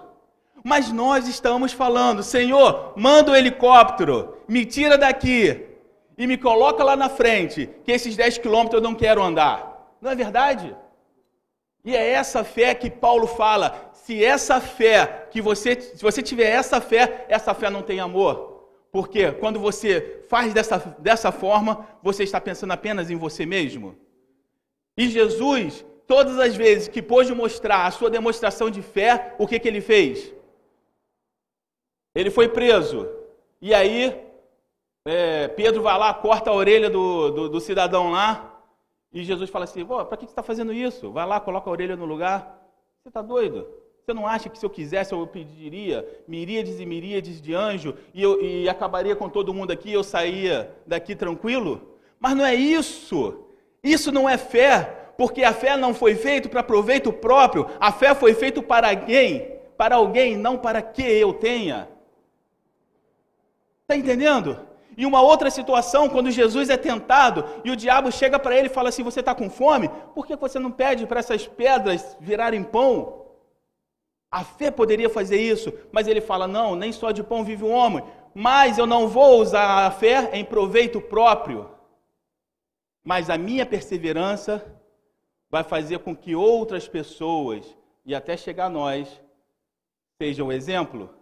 Mas 0.62 0.92
nós 0.92 1.26
estamos 1.26 1.72
falando, 1.72 2.22
Senhor, 2.22 2.92
manda 2.94 3.32
o 3.32 3.34
helicóptero, 3.34 4.36
me 4.46 4.66
tira 4.66 4.98
daqui, 4.98 5.69
e 6.20 6.26
me 6.26 6.36
coloca 6.36 6.84
lá 6.84 6.94
na 6.94 7.08
frente, 7.08 7.70
que 7.82 7.90
esses 7.90 8.14
10 8.14 8.36
quilômetros 8.36 8.82
eu 8.82 8.86
não 8.86 8.94
quero 8.94 9.22
andar. 9.22 9.90
Não 10.02 10.10
é 10.10 10.14
verdade? 10.14 10.76
E 11.82 11.96
é 11.96 12.10
essa 12.10 12.44
fé 12.44 12.74
que 12.74 12.90
Paulo 12.90 13.26
fala. 13.26 13.90
Se 13.94 14.22
essa 14.22 14.60
fé, 14.60 15.28
que 15.30 15.40
você, 15.40 15.80
se 15.80 16.02
você 16.02 16.20
tiver 16.20 16.50
essa 16.50 16.78
fé, 16.78 17.24
essa 17.26 17.54
fé 17.54 17.70
não 17.70 17.80
tem 17.80 18.00
amor. 18.00 18.68
Porque 18.92 19.32
quando 19.32 19.58
você 19.58 20.22
faz 20.28 20.52
dessa, 20.52 20.76
dessa 20.98 21.32
forma, 21.32 21.88
você 22.02 22.22
está 22.22 22.38
pensando 22.38 22.72
apenas 22.72 23.08
em 23.08 23.16
você 23.16 23.46
mesmo. 23.46 23.96
E 24.98 25.08
Jesus, 25.08 25.86
todas 26.06 26.38
as 26.38 26.54
vezes 26.54 26.86
que 26.86 27.00
pôde 27.00 27.34
mostrar 27.34 27.86
a 27.86 27.90
sua 27.90 28.10
demonstração 28.10 28.68
de 28.68 28.82
fé, 28.82 29.34
o 29.38 29.46
que, 29.46 29.58
que 29.58 29.68
ele 29.68 29.80
fez? 29.80 30.34
Ele 32.14 32.28
foi 32.30 32.46
preso. 32.46 33.08
E 33.58 33.72
aí 33.72 34.29
é, 35.04 35.48
Pedro 35.48 35.82
vai 35.82 35.98
lá, 35.98 36.12
corta 36.12 36.50
a 36.50 36.54
orelha 36.54 36.90
do, 36.90 37.30
do, 37.30 37.48
do 37.48 37.60
cidadão 37.60 38.10
lá, 38.10 38.60
e 39.12 39.24
Jesus 39.24 39.50
fala 39.50 39.64
assim: 39.64 39.84
para 39.84 40.16
que 40.16 40.24
você 40.24 40.32
está 40.32 40.42
fazendo 40.42 40.72
isso? 40.72 41.10
Vai 41.10 41.26
lá, 41.26 41.40
coloca 41.40 41.68
a 41.68 41.72
orelha 41.72 41.96
no 41.96 42.04
lugar. 42.04 42.58
Você 43.02 43.08
está 43.08 43.22
doido? 43.22 43.66
Você 44.04 44.14
não 44.14 44.26
acha 44.26 44.48
que 44.48 44.58
se 44.58 44.64
eu 44.64 44.70
quisesse 44.70 45.12
eu 45.12 45.26
pediria 45.26 46.06
miríades 46.26 46.80
e 46.80 46.86
miríades 46.86 47.40
de 47.40 47.54
anjo 47.54 47.94
e, 48.14 48.22
eu, 48.22 48.42
e 48.42 48.68
acabaria 48.68 49.14
com 49.14 49.28
todo 49.28 49.54
mundo 49.54 49.70
aqui 49.70 49.90
e 49.90 49.94
eu 49.94 50.02
saía 50.02 50.74
daqui 50.86 51.14
tranquilo? 51.14 51.96
Mas 52.18 52.34
não 52.34 52.44
é 52.44 52.54
isso. 52.54 53.44
Isso 53.82 54.12
não 54.12 54.28
é 54.28 54.36
fé, 54.36 55.12
porque 55.16 55.42
a 55.42 55.52
fé 55.52 55.76
não 55.76 55.94
foi 55.94 56.14
feita 56.14 56.48
para 56.48 56.62
proveito 56.62 57.12
próprio, 57.12 57.66
a 57.78 57.90
fé 57.90 58.14
foi 58.14 58.34
feita 58.34 58.62
para 58.62 58.90
alguém, 58.90 59.58
para 59.76 59.96
alguém, 59.96 60.36
não 60.36 60.58
para 60.58 60.82
que 60.82 61.02
eu 61.02 61.32
tenha. 61.32 61.88
Está 63.82 63.96
entendendo? 63.96 64.58
E 64.96 65.06
uma 65.06 65.22
outra 65.22 65.50
situação, 65.50 66.08
quando 66.08 66.30
Jesus 66.30 66.68
é 66.68 66.76
tentado 66.76 67.44
e 67.64 67.70
o 67.70 67.76
diabo 67.76 68.10
chega 68.10 68.38
para 68.38 68.56
ele 68.56 68.66
e 68.66 68.72
fala 68.72 68.88
assim: 68.88 69.02
Você 69.02 69.20
está 69.20 69.34
com 69.34 69.48
fome? 69.48 69.88
Por 70.14 70.26
que 70.26 70.36
você 70.36 70.58
não 70.58 70.70
pede 70.70 71.06
para 71.06 71.20
essas 71.20 71.46
pedras 71.46 72.16
virarem 72.20 72.62
pão? 72.62 73.26
A 74.30 74.44
fé 74.44 74.70
poderia 74.70 75.10
fazer 75.10 75.40
isso, 75.40 75.72
mas 75.90 76.06
ele 76.06 76.20
fala: 76.20 76.46
Não, 76.46 76.76
nem 76.76 76.92
só 76.92 77.10
de 77.10 77.22
pão 77.22 77.44
vive 77.44 77.64
o 77.64 77.68
homem, 77.68 78.04
mas 78.34 78.78
eu 78.78 78.86
não 78.86 79.08
vou 79.08 79.40
usar 79.40 79.86
a 79.86 79.90
fé 79.90 80.30
em 80.32 80.44
proveito 80.44 81.00
próprio. 81.00 81.70
Mas 83.02 83.30
a 83.30 83.38
minha 83.38 83.66
perseverança 83.66 84.64
vai 85.48 85.64
fazer 85.64 85.98
com 86.00 86.14
que 86.14 86.34
outras 86.34 86.86
pessoas, 86.86 87.76
e 88.04 88.14
até 88.14 88.36
chegar 88.36 88.66
a 88.66 88.70
nós, 88.70 89.20
sejam 90.20 90.52
exemplo. 90.52 91.19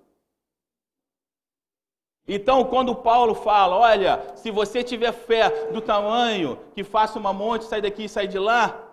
Então, 2.31 2.63
quando 2.67 2.95
Paulo 2.95 3.35
fala, 3.35 3.75
olha, 3.75 4.37
se 4.37 4.51
você 4.51 4.85
tiver 4.85 5.13
fé 5.13 5.73
do 5.73 5.81
tamanho 5.81 6.61
que 6.75 6.85
faça 6.85 7.19
uma 7.19 7.33
monte, 7.33 7.65
sai 7.65 7.81
daqui 7.81 8.05
e 8.05 8.09
sai 8.09 8.29
de 8.29 8.39
lá, 8.39 8.87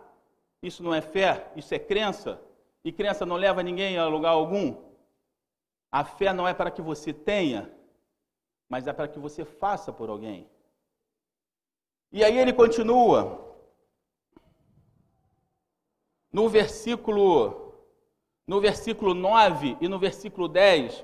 isso 0.64 0.82
não 0.82 0.96
é 0.96 1.02
fé, 1.02 1.52
isso 1.54 1.76
é 1.76 1.78
crença. 1.78 2.42
E 2.82 2.94
crença 2.94 3.26
não 3.26 3.36
leva 3.36 3.62
ninguém 3.62 3.98
a 3.98 4.08
lugar 4.08 4.30
algum. 4.30 4.82
A 5.92 6.06
fé 6.06 6.32
não 6.32 6.48
é 6.48 6.54
para 6.54 6.72
que 6.72 6.82
você 6.82 7.12
tenha, 7.12 7.70
mas 8.70 8.88
é 8.88 8.94
para 8.94 9.10
que 9.10 9.20
você 9.20 9.44
faça 9.44 9.92
por 9.92 10.10
alguém. 10.10 10.50
E 12.14 12.24
aí 12.24 12.38
ele 12.38 12.54
continua. 12.54 13.54
No 16.32 16.48
versículo 16.48 17.66
no 18.48 18.62
versículo 18.62 19.14
9 19.14 19.78
e 19.82 19.88
no 19.88 19.98
versículo 19.98 20.48
10, 20.48 21.04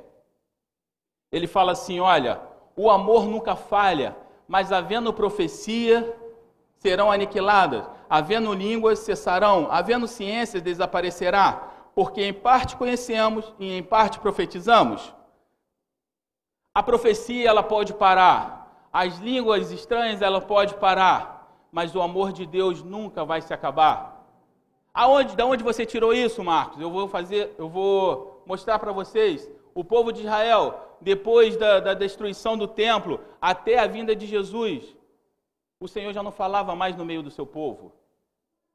ele 1.32 1.48
fala 1.48 1.72
assim: 1.72 2.00
olha, 2.00 2.42
o 2.76 2.90
amor 2.90 3.26
nunca 3.26 3.56
falha, 3.56 4.16
mas 4.48 4.72
havendo 4.72 5.14
profecia, 5.14 6.18
serão 6.78 7.12
aniquiladas, 7.12 7.84
havendo 8.10 8.54
línguas, 8.54 9.00
cessarão, 9.00 9.68
havendo 9.72 10.08
ciências, 10.08 10.62
desaparecerá, 10.62 11.70
porque 11.96 12.24
em 12.24 12.34
parte 12.34 12.76
conhecemos 12.76 13.54
e 13.60 13.78
em 13.78 13.84
parte 13.84 14.20
profetizamos. 14.20 15.14
A 16.74 16.82
profecia 16.82 17.50
ela 17.50 17.64
pode 17.64 17.94
parar, 17.94 18.88
as 18.92 19.18
línguas 19.20 19.72
estranhas 19.72 20.22
ela 20.22 20.42
pode 20.42 20.76
parar, 20.76 21.66
mas 21.72 21.96
o 21.96 22.02
amor 22.02 22.34
de 22.34 22.46
Deus 22.46 22.84
nunca 22.84 23.24
vai 23.24 23.42
se 23.42 23.54
acabar. 23.54 24.26
Aonde, 24.94 25.38
da 25.38 25.46
onde 25.46 25.64
você 25.64 25.86
tirou 25.86 26.14
isso, 26.14 26.44
Marcos? 26.44 26.82
Eu 26.82 26.92
vou 26.92 27.08
fazer, 27.08 27.56
eu 27.58 27.70
vou 27.70 28.44
mostrar 28.46 28.78
para 28.78 28.92
vocês. 28.92 29.50
O 29.74 29.86
povo 29.86 30.12
de 30.12 30.22
Israel 30.22 30.91
depois 31.02 31.58
da, 31.58 31.80
da 31.80 31.94
destruição 31.94 32.58
do 32.58 32.68
templo 32.68 33.20
até 33.42 33.80
a 33.80 33.88
vinda 33.88 34.16
de 34.16 34.26
Jesus, 34.26 34.96
o 35.80 35.88
Senhor 35.88 36.14
já 36.14 36.22
não 36.22 36.32
falava 36.32 36.76
mais 36.76 36.96
no 36.96 37.04
meio 37.04 37.24
do 37.24 37.32
seu 37.32 37.46
povo. 37.46 37.92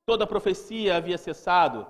Toda 0.05 0.27
profecia 0.27 0.97
havia 0.97 1.17
cessado, 1.17 1.87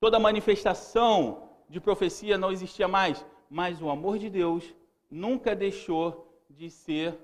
toda 0.00 0.18
manifestação 0.18 1.50
de 1.68 1.80
profecia 1.80 2.36
não 2.36 2.50
existia 2.50 2.88
mais, 2.88 3.24
mas 3.48 3.80
o 3.80 3.88
amor 3.88 4.18
de 4.18 4.28
Deus 4.28 4.74
nunca 5.10 5.54
deixou 5.54 6.34
de 6.48 6.68
ser 6.68 7.16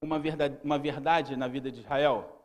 uma 0.00 0.18
verdade, 0.18 0.58
uma 0.64 0.78
verdade 0.78 1.36
na 1.36 1.46
vida 1.46 1.70
de 1.70 1.80
Israel. 1.80 2.42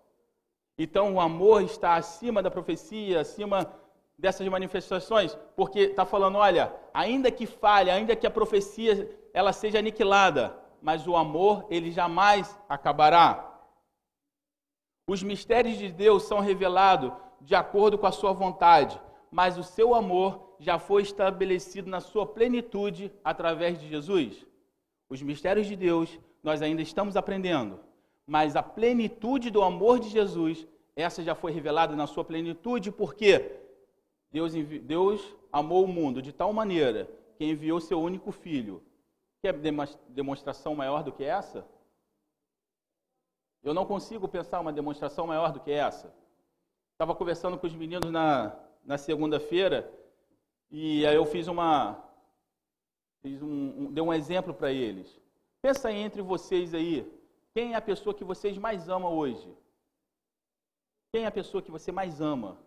Então 0.77 1.13
o 1.15 1.21
amor 1.21 1.63
está 1.63 1.95
acima 1.95 2.41
da 2.41 2.51
profecia, 2.51 3.21
acima 3.21 3.71
dessas 4.17 4.47
manifestações, 4.47 5.37
porque 5.55 5.79
está 5.79 6.05
falando, 6.05 6.37
olha, 6.37 6.73
ainda 6.93 7.31
que 7.31 7.45
falhe, 7.45 7.89
ainda 7.89 8.15
que 8.15 8.27
a 8.27 8.31
profecia 8.31 9.09
ela 9.33 9.53
seja 9.53 9.79
aniquilada, 9.79 10.55
mas 10.81 11.07
o 11.07 11.15
amor 11.15 11.65
ele 11.69 11.91
jamais 11.91 12.59
acabará. 12.67 13.47
Os 15.07 15.21
mistérios 15.21 15.77
de 15.77 15.91
Deus 15.91 16.23
são 16.23 16.39
revelados 16.39 17.11
de 17.41 17.55
acordo 17.55 17.97
com 17.97 18.07
a 18.07 18.11
sua 18.11 18.33
vontade, 18.33 18.99
mas 19.31 19.57
o 19.57 19.63
seu 19.63 19.95
amor 19.95 20.55
já 20.59 20.77
foi 20.77 21.01
estabelecido 21.01 21.89
na 21.89 21.99
sua 21.99 22.25
plenitude 22.25 23.11
através 23.23 23.79
de 23.79 23.87
Jesus. 23.87 24.45
Os 25.09 25.21
mistérios 25.21 25.67
de 25.67 25.75
Deus 25.75 26.19
nós 26.43 26.61
ainda 26.61 26.81
estamos 26.81 27.15
aprendendo, 27.15 27.79
mas 28.25 28.55
a 28.55 28.63
plenitude 28.63 29.49
do 29.49 29.61
amor 29.61 29.99
de 29.99 30.09
Jesus, 30.09 30.67
essa 30.95 31.23
já 31.23 31.35
foi 31.35 31.51
revelada 31.51 31.95
na 31.95 32.07
sua 32.07 32.23
plenitude, 32.23 32.91
porque 32.91 33.59
Deus, 34.31 34.53
Deus 34.53 35.35
amou 35.51 35.83
o 35.83 35.87
mundo 35.87 36.21
de 36.21 36.31
tal 36.31 36.53
maneira 36.53 37.09
que 37.35 37.45
enviou 37.45 37.79
seu 37.79 37.99
único 37.99 38.31
filho. 38.31 38.81
Quer 39.41 39.53
demonstração 40.09 40.75
maior 40.75 41.03
do 41.03 41.11
que 41.11 41.23
essa? 41.23 41.65
Eu 43.63 43.73
não 43.73 43.85
consigo 43.85 44.27
pensar 44.27 44.59
uma 44.59 44.71
demonstração 44.71 45.25
maior 45.25 45.51
do 45.51 45.59
que 45.59 45.71
essa. 45.71 46.13
Estava 46.93 47.15
conversando 47.15 47.57
com 47.57 47.65
os 47.65 47.73
meninos 47.73 48.11
na, 48.11 48.55
na 48.85 48.97
segunda-feira 48.97 49.91
e 50.69 51.05
aí 51.05 51.15
eu 51.15 51.25
fiz 51.25 51.47
uma. 51.47 52.03
Fiz 53.21 53.41
um, 53.41 53.47
um, 53.47 53.91
dei 53.91 54.03
um 54.03 54.13
exemplo 54.13 54.53
para 54.53 54.71
eles. 54.71 55.19
Pensa 55.61 55.89
aí 55.89 55.97
entre 55.97 56.21
vocês 56.21 56.73
aí. 56.73 57.11
Quem 57.53 57.73
é 57.73 57.75
a 57.75 57.81
pessoa 57.81 58.13
que 58.13 58.23
vocês 58.23 58.57
mais 58.57 58.89
amam 58.89 59.15
hoje? 59.15 59.55
Quem 61.11 61.23
é 61.23 61.27
a 61.27 61.31
pessoa 61.31 61.61
que 61.61 61.71
você 61.71 61.91
mais 61.91 62.21
ama? 62.21 62.57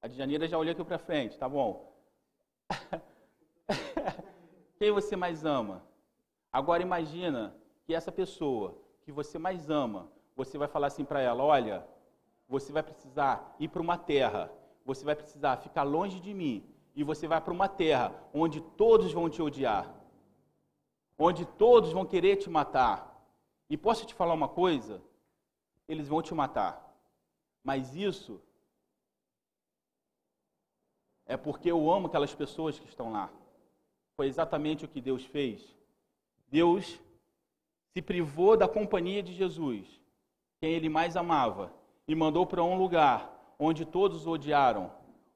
A 0.00 0.08
Djaneira 0.08 0.46
já 0.46 0.56
olhou 0.56 0.72
aqui 0.72 0.84
para 0.84 0.98
frente, 0.98 1.38
tá 1.38 1.48
bom. 1.48 1.95
Quem 4.78 4.92
você 4.92 5.16
mais 5.16 5.44
ama? 5.44 5.82
Agora 6.52 6.82
imagina 6.82 7.54
que 7.84 7.94
essa 7.94 8.12
pessoa 8.12 8.76
que 9.02 9.12
você 9.12 9.38
mais 9.38 9.70
ama, 9.70 10.10
você 10.34 10.58
vai 10.58 10.68
falar 10.68 10.88
assim 10.88 11.04
para 11.04 11.20
ela: 11.20 11.42
olha, 11.42 11.86
você 12.48 12.72
vai 12.72 12.82
precisar 12.82 13.56
ir 13.58 13.68
para 13.68 13.82
uma 13.82 13.96
terra, 13.96 14.52
você 14.84 15.04
vai 15.04 15.14
precisar 15.14 15.56
ficar 15.58 15.82
longe 15.82 16.20
de 16.20 16.34
mim, 16.34 16.68
e 16.94 17.02
você 17.02 17.26
vai 17.26 17.40
para 17.40 17.52
uma 17.52 17.68
terra 17.68 18.12
onde 18.32 18.60
todos 18.60 19.12
vão 19.12 19.30
te 19.30 19.40
odiar, 19.40 19.92
onde 21.18 21.46
todos 21.46 21.92
vão 21.92 22.04
querer 22.04 22.36
te 22.36 22.50
matar. 22.50 23.14
E 23.68 23.76
posso 23.76 24.06
te 24.06 24.14
falar 24.14 24.34
uma 24.34 24.48
coisa? 24.48 25.02
Eles 25.88 26.08
vão 26.08 26.20
te 26.20 26.34
matar, 26.34 26.94
mas 27.62 27.94
isso 27.94 28.40
é 31.24 31.36
porque 31.36 31.70
eu 31.70 31.90
amo 31.90 32.06
aquelas 32.06 32.34
pessoas 32.34 32.78
que 32.78 32.88
estão 32.88 33.12
lá. 33.12 33.30
Foi 34.16 34.26
exatamente 34.26 34.84
o 34.84 34.88
que 34.88 35.00
Deus 35.00 35.24
fez. 35.24 35.76
Deus 36.48 36.98
se 37.92 38.00
privou 38.00 38.56
da 38.56 38.66
companhia 38.66 39.22
de 39.22 39.34
Jesus, 39.34 39.86
quem 40.60 40.72
ele 40.72 40.88
mais 40.88 41.16
amava, 41.16 41.72
e 42.08 42.14
mandou 42.14 42.46
para 42.46 42.62
um 42.62 42.78
lugar 42.78 43.54
onde 43.58 43.84
todos 43.84 44.26
o 44.26 44.30
odiaram, 44.30 44.90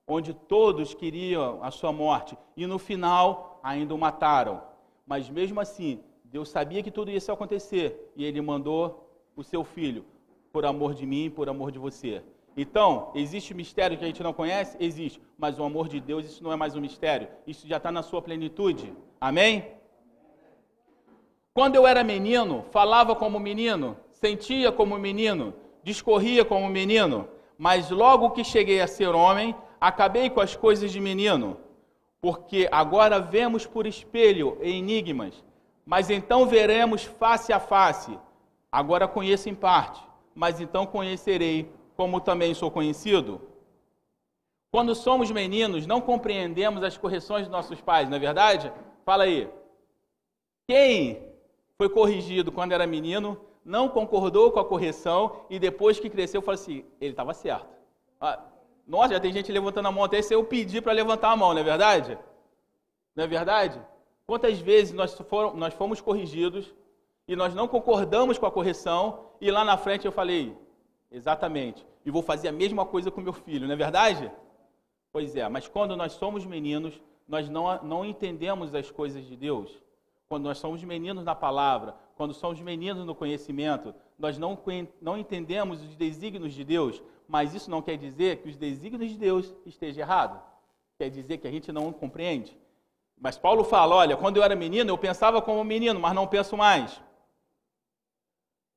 onde 0.07 0.33
todos 0.33 0.95
queriam 0.95 1.63
a 1.63 1.71
sua 1.71 1.93
morte, 1.93 2.37
e 2.57 2.67
no 2.67 2.79
final 2.79 3.61
ainda 3.63 3.95
o 3.95 3.99
mataram. 3.99 4.63
Mas 5.07 5.29
mesmo 5.29 5.61
assim, 5.61 6.03
Deus 6.25 6.49
sabia 6.49 6.83
que 6.83 6.91
tudo 6.91 7.11
isso 7.11 7.31
ia 7.31 7.35
acontecer, 7.35 8.13
e 8.17 8.25
ele 8.25 8.41
mandou 8.41 9.11
o 9.37 9.43
seu 9.43 9.63
filho, 9.63 10.07
por 10.53 10.65
amor 10.65 10.95
de 10.95 11.05
mim, 11.05 11.31
por 11.31 11.49
amor 11.49 11.71
de 11.71 11.79
você. 11.79 12.23
Então, 12.57 13.11
existe 13.15 13.55
mistério 13.55 13.97
que 13.97 14.05
a 14.05 14.07
gente 14.07 14.23
não 14.23 14.33
conhece? 14.33 14.77
Existe. 14.81 15.21
Mas 15.39 15.59
o 15.59 15.65
amor 15.65 15.89
de 15.89 16.01
Deus, 16.01 16.27
isso 16.27 16.43
não 16.43 16.53
é 16.53 16.57
mais 16.57 16.75
um 16.75 16.81
mistério. 16.81 17.29
Isso 17.47 17.67
já 17.67 17.77
está 17.77 17.91
na 17.93 18.03
sua 18.03 18.21
plenitude. 18.21 18.93
Amém? 19.21 19.73
Quando 21.55 21.77
eu 21.77 21.87
era 21.87 22.05
menino, 22.05 22.65
falava 22.71 23.15
como 23.15 23.39
menino, 23.39 23.97
sentia 24.11 24.71
como 24.71 24.99
menino, 24.99 25.55
discorria 25.83 26.45
como 26.45 26.69
menino. 26.69 27.29
Mas 27.57 27.91
logo 27.91 28.31
que 28.31 28.45
cheguei 28.45 28.81
a 28.81 28.87
ser 28.87 29.09
homem, 29.09 29.55
acabei 29.81 30.31
com 30.31 30.41
as 30.41 30.57
coisas 30.57 30.91
de 30.91 31.01
menino. 31.01 31.57
Porque 32.21 32.69
agora 32.71 33.19
vemos 33.19 33.67
por 33.67 33.87
espelho 33.87 34.59
e 34.61 34.71
enigmas. 34.71 35.45
Mas 35.85 36.11
então 36.11 36.47
veremos 36.47 37.05
face 37.05 37.53
a 37.53 37.61
face. 37.61 38.19
Agora 38.71 39.09
conheço 39.09 39.49
em 39.49 39.55
parte, 39.55 40.01
mas 40.35 40.61
então 40.61 40.87
conhecerei 40.87 41.69
como 42.01 42.19
também 42.19 42.55
sou 42.55 42.71
conhecido? 42.71 43.43
Quando 44.71 44.95
somos 44.95 45.31
meninos, 45.31 45.87
não 45.87 46.01
compreendemos 46.01 46.83
as 46.83 46.97
correções 46.97 47.43
dos 47.43 47.53
nossos 47.53 47.79
pais, 47.83 48.09
não 48.09 48.17
é 48.17 48.19
verdade? 48.19 48.73
Fala 49.05 49.25
aí. 49.25 49.51
Quem 50.67 51.23
foi 51.77 51.91
corrigido 51.91 52.51
quando 52.51 52.73
era 52.73 52.87
menino, 52.87 53.39
não 53.63 53.87
concordou 53.87 54.51
com 54.51 54.59
a 54.59 54.65
correção 54.65 55.45
e 55.51 55.59
depois 55.59 56.01
que 56.01 56.09
cresceu, 56.09 56.41
falou 56.41 56.55
assim: 56.55 56.87
ele 56.99 57.11
estava 57.11 57.35
certo. 57.35 57.69
Ah, 58.19 58.47
nossa, 58.87 59.13
já 59.13 59.21
tem 59.21 59.31
gente 59.31 59.53
levantando 59.53 59.89
a 59.89 59.93
mão 59.93 60.05
até 60.05 60.23
se 60.23 60.35
eu 60.35 60.43
pedir 60.43 60.81
para 60.81 60.93
levantar 60.93 61.33
a 61.33 61.37
mão, 61.37 61.53
não 61.53 61.61
é 61.61 61.65
verdade? 61.65 62.19
Não 63.15 63.25
é 63.25 63.27
verdade? 63.27 63.79
Quantas 64.27 64.59
vezes 64.59 64.95
nós, 64.95 65.13
foram, 65.29 65.55
nós 65.55 65.75
fomos 65.75 66.01
corrigidos 66.01 66.75
e 67.29 67.37
nós 67.37 67.55
não 67.55 67.69
concordamos 67.69 68.39
com 68.39 68.47
a 68.47 68.51
correção 68.51 69.27
e 69.39 69.51
lá 69.51 69.67
na 69.67 69.77
frente 69.77 70.07
eu 70.07 70.13
falei: 70.13 70.57
exatamente, 71.11 71.90
e 72.05 72.11
vou 72.11 72.23
fazer 72.23 72.49
a 72.49 72.53
mesma 72.53 72.85
coisa 72.85 73.11
com 73.11 73.21
meu 73.21 73.33
filho, 73.33 73.67
não 73.67 73.75
é 73.75 73.77
verdade? 73.77 74.31
Pois 75.13 75.35
é, 75.37 75.49
mas 75.49 75.69
quando 75.69 75.97
nós 75.97 76.13
somos 76.13 76.45
meninos, 76.45 77.01
nós 77.27 77.49
não, 77.49 77.83
não 77.83 78.05
entendemos 78.05 78.75
as 78.75 78.91
coisas 78.91 79.25
de 79.27 79.37
Deus. 79.37 79.71
Quando 80.29 80.45
nós 80.45 80.59
somos 80.59 80.83
meninos 80.85 81.25
na 81.25 81.35
palavra, 81.35 81.97
quando 82.17 82.33
somos 82.33 82.61
meninos 82.61 83.05
no 83.05 83.15
conhecimento, 83.15 83.95
nós 84.19 84.39
não, 84.39 84.57
não 85.01 85.19
entendemos 85.19 85.83
os 85.83 85.97
desígnios 85.97 86.55
de 86.55 86.63
Deus, 86.65 87.03
mas 87.27 87.55
isso 87.55 87.71
não 87.71 87.83
quer 87.83 87.97
dizer 87.97 88.37
que 88.39 88.49
os 88.49 88.57
desígnios 88.57 89.11
de 89.11 89.19
Deus 89.19 89.55
estejam 89.67 90.03
errados. 90.03 90.41
Quer 90.99 91.11
dizer 91.11 91.39
que 91.39 91.49
a 91.49 91.51
gente 91.51 91.73
não 91.73 91.93
compreende. 91.93 92.57
Mas 93.21 93.37
Paulo 93.37 93.65
fala: 93.65 93.97
olha, 93.97 94.17
quando 94.17 94.37
eu 94.37 94.43
era 94.43 94.55
menino, 94.55 94.91
eu 94.91 94.99
pensava 94.99 95.43
como 95.43 95.65
menino, 95.65 95.99
mas 95.99 96.15
não 96.15 96.27
penso 96.27 96.57
mais. 96.57 97.01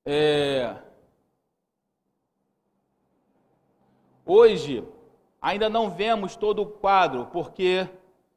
É, 0.05 0.75
Hoje, 4.25 4.83
ainda 5.41 5.69
não 5.69 5.89
vemos 5.89 6.35
todo 6.35 6.61
o 6.61 6.65
quadro, 6.65 7.27
porque 7.27 7.87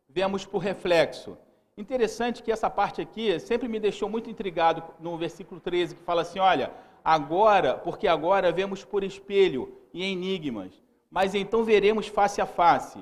vemos 0.08 0.44
por 0.44 0.58
reflexo. 0.58 1.38
Interessante 1.78 2.42
que 2.42 2.50
essa 2.50 2.68
parte 2.68 3.00
aqui 3.00 3.38
sempre 3.38 3.68
me 3.68 3.78
deixou 3.78 4.08
muito 4.08 4.28
intrigado 4.28 4.82
no 4.98 5.16
versículo 5.16 5.60
13, 5.60 5.94
que 5.94 6.02
fala 6.02 6.22
assim: 6.22 6.38
olha, 6.38 6.72
agora, 7.04 7.74
porque 7.74 8.08
agora 8.08 8.50
vemos 8.50 8.84
por 8.84 9.04
espelho 9.04 9.76
e 9.92 10.02
enigmas, 10.04 10.82
mas 11.10 11.34
então 11.34 11.62
veremos 11.64 12.08
face 12.08 12.40
a 12.40 12.46
face. 12.46 12.98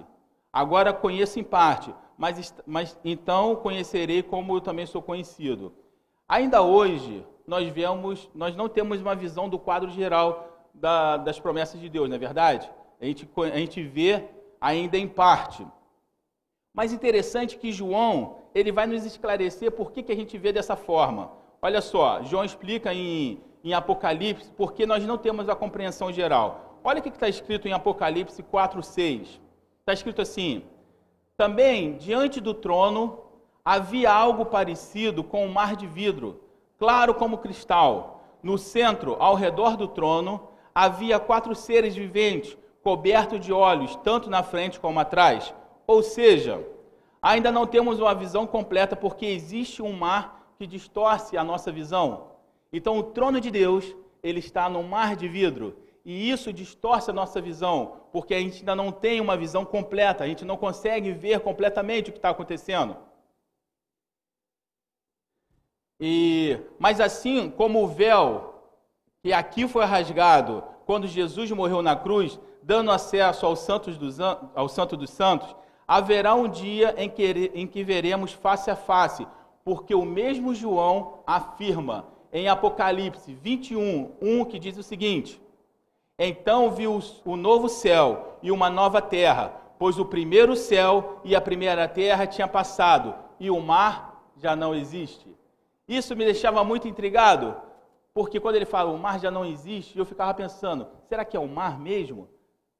Agora 0.53 0.92
conheço 0.92 1.40
em 1.40 1.44
parte, 1.44 1.94
mas, 2.18 2.55
mas 2.66 2.99
então 3.05 3.57
conhecerei 3.57 4.23
como 4.23 4.57
eu 4.57 4.61
também 4.61 4.85
sou 4.85 5.01
conhecido. 5.01 5.73
Ainda 6.29 6.61
hoje, 6.61 7.25
nós 7.47 7.68
vemos, 7.68 8.29
nós 8.35 8.55
não 8.55 8.68
temos 8.68 9.01
uma 9.01 9.14
visão 9.14 9.49
do 9.49 9.59
quadro 9.59 9.90
geral 9.90 10.53
da, 10.74 11.16
das 11.16 11.38
promessas 11.38 11.80
de 11.80 11.88
Deus, 11.88 12.08
não 12.08 12.16
é 12.16 12.18
verdade? 12.18 12.70
A 13.00 13.04
gente, 13.04 13.28
a 13.52 13.58
gente 13.58 13.82
vê 13.82 14.24
ainda 14.60 14.98
em 14.98 15.08
parte. 15.08 15.66
Mas 16.72 16.92
interessante 16.92 17.56
que 17.56 17.70
João, 17.70 18.38
ele 18.54 18.72
vai 18.72 18.87
nos 18.87 19.04
esclarecer 19.04 19.70
por 19.70 19.92
que, 19.92 20.02
que 20.02 20.12
a 20.12 20.16
gente 20.16 20.37
vê 20.37 20.52
dessa 20.52 20.74
forma. 20.74 21.30
Olha 21.62 21.80
só, 21.80 22.22
João 22.22 22.44
explica 22.44 22.92
em, 22.92 23.40
em 23.62 23.72
Apocalipse 23.72 24.50
porque 24.56 24.84
nós 24.84 25.06
não 25.06 25.16
temos 25.16 25.48
a 25.48 25.54
compreensão 25.54 26.12
geral. 26.12 26.80
Olha 26.82 26.98
o 26.98 27.02
que 27.02 27.08
está 27.08 27.28
escrito 27.28 27.68
em 27.68 27.72
Apocalipse 27.72 28.42
4, 28.42 28.82
6. 28.82 29.40
Está 29.80 29.92
escrito 29.92 30.20
assim: 30.20 30.64
Também 31.37 31.96
diante 31.96 32.40
do 32.40 32.52
trono 32.52 33.20
havia 33.64 34.12
algo 34.12 34.44
parecido 34.44 35.24
com 35.24 35.46
um 35.46 35.52
mar 35.52 35.76
de 35.76 35.87
vidro, 35.87 36.40
claro 36.78 37.14
como 37.14 37.38
cristal. 37.38 38.22
No 38.42 38.58
centro, 38.58 39.16
ao 39.18 39.34
redor 39.34 39.76
do 39.76 39.88
trono, 39.88 40.48
havia 40.74 41.20
quatro 41.20 41.54
seres 41.54 41.94
viventes, 41.94 42.56
cobertos 42.82 43.40
de 43.40 43.52
olhos, 43.52 43.96
tanto 43.96 44.28
na 44.28 44.42
frente 44.42 44.80
como 44.80 44.98
atrás. 44.98 45.54
Ou 45.87 46.02
seja, 46.02 46.66
ainda 47.22 47.52
não 47.52 47.66
temos 47.66 48.00
uma 48.00 48.14
visão 48.14 48.46
completa 48.46 48.96
porque 48.96 49.26
existe 49.26 49.80
um 49.80 49.92
mar 49.92 50.54
que 50.58 50.66
distorce 50.66 51.37
a 51.37 51.44
nossa 51.44 51.70
visão. 51.70 52.32
Então, 52.72 52.98
o 52.98 53.02
trono 53.02 53.40
de 53.40 53.50
Deus, 53.50 53.94
ele 54.22 54.40
está 54.40 54.68
no 54.68 54.82
mar 54.82 55.14
de 55.14 55.28
vidro. 55.28 55.76
E 56.04 56.30
isso 56.30 56.52
distorce 56.52 57.10
a 57.10 57.14
nossa 57.14 57.40
visão, 57.40 58.00
porque 58.12 58.34
a 58.34 58.38
gente 58.38 58.58
ainda 58.58 58.76
não 58.76 58.92
tem 58.92 59.20
uma 59.20 59.37
visão 59.37 59.64
completa, 59.64 60.24
a 60.24 60.26
gente 60.26 60.44
não 60.44 60.56
consegue 60.56 61.12
ver 61.12 61.40
completamente 61.40 62.10
o 62.10 62.12
que 62.12 62.18
está 62.18 62.30
acontecendo. 62.30 62.96
E, 65.98 66.58
mas 66.78 67.00
assim 67.00 67.48
como 67.48 67.82
o 67.82 67.87
véu 67.87 68.53
que 69.24 69.32
aqui 69.32 69.66
foi 69.66 69.87
rasgado 69.87 70.62
quando 70.84 71.06
Jesus 71.06 71.50
morreu 71.50 71.80
na 71.80 71.96
cruz, 71.96 72.38
dando 72.62 72.90
acesso 72.90 73.46
ao, 73.46 73.56
Santos 73.56 73.96
dos, 73.96 74.20
ao 74.20 74.68
Santo 74.68 74.98
dos 74.98 75.08
Santos, 75.08 75.56
haverá 75.88 76.34
um 76.34 76.46
dia 76.46 76.94
em 76.98 77.08
que, 77.08 77.50
em 77.54 77.66
que 77.66 77.82
veremos 77.82 78.34
face 78.34 78.70
a 78.70 78.76
face, 78.76 79.26
porque 79.64 79.94
o 79.94 80.04
mesmo 80.04 80.54
João 80.54 81.20
afirma 81.26 82.04
em 82.30 82.48
Apocalipse 82.48 83.32
21, 83.32 84.12
1, 84.20 84.44
que 84.44 84.58
diz 84.58 84.76
o 84.76 84.82
seguinte: 84.82 85.40
Então 86.18 86.70
viu 86.70 87.00
o 87.24 87.34
novo 87.34 87.66
céu 87.70 88.37
e 88.42 88.52
uma 88.52 88.68
nova 88.68 89.00
terra, 89.00 89.54
pois 89.78 89.98
o 89.98 90.04
primeiro 90.04 90.54
céu 90.54 91.22
e 91.24 91.34
a 91.34 91.40
primeira 91.40 91.88
terra 91.88 92.26
tinha 92.26 92.46
passado, 92.46 93.14
e 93.40 93.50
o 93.50 93.58
mar 93.58 94.22
já 94.37 94.54
não 94.54 94.74
existe. 94.74 95.34
Isso 95.88 96.14
me 96.14 96.26
deixava 96.26 96.62
muito 96.62 96.87
intrigado, 96.87 97.56
porque 98.14 98.38
quando 98.38 98.55
ele 98.55 98.64
fala 98.64 98.92
o 98.92 98.98
mar 98.98 99.18
já 99.18 99.31
não 99.31 99.44
existe, 99.44 99.98
eu 99.98 100.07
ficava 100.07 100.33
pensando, 100.33 100.87
será 101.09 101.24
que 101.24 101.37
é 101.37 101.40
o 101.40 101.48
mar 101.48 101.81
mesmo 101.81 102.29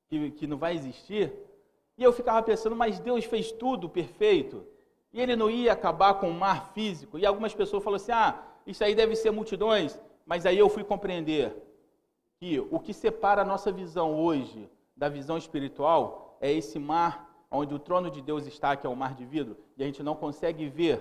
que, 0.09 0.31
que 0.31 0.47
não 0.47 0.57
vai 0.57 0.77
existir? 0.77 1.33
E 1.99 2.05
eu 2.05 2.13
ficava 2.13 2.41
pensando, 2.41 2.77
mas 2.77 3.01
Deus 3.01 3.25
fez 3.25 3.51
tudo 3.51 3.89
perfeito, 3.89 4.65
e 5.13 5.21
ele 5.21 5.35
não 5.35 5.51
ia 5.51 5.73
acabar 5.73 6.15
com 6.15 6.31
o 6.31 6.35
mar 6.35 6.73
físico. 6.73 7.19
E 7.19 7.27
algumas 7.27 7.53
pessoas 7.53 7.83
falaram 7.83 8.03
assim, 8.03 8.13
ah, 8.13 8.43
isso 8.65 8.83
aí 8.83 8.95
deve 8.95 9.17
ser 9.17 9.33
multidões, 9.33 9.99
mas 10.25 10.47
aí 10.47 10.59
eu 10.59 10.69
fui 10.69 10.85
compreender 10.85 11.55
que 12.39 12.61
o 12.71 12.79
que 12.79 12.95
separa 12.95 13.43
a 13.43 13.45
nossa 13.45 13.73
visão 13.73 14.15
hoje 14.15 14.69
da 14.97 15.09
visão 15.09 15.37
espiritual 15.37 16.37
é 16.41 16.53
esse 16.53 16.79
mar 16.79 17.31
onde 17.51 17.75
o 17.75 17.79
trono 17.79 18.11
de 18.11 18.21
Deus 18.21 18.47
está, 18.47 18.77
que 18.77 18.87
é 18.87 18.91
o 18.91 18.97
mar 18.97 19.15
de 19.15 19.25
vidro, 19.25 19.57
e 19.77 19.83
a 19.83 19.87
gente 19.87 20.03
não 20.03 20.15
consegue 20.15 20.69
ver, 20.69 21.01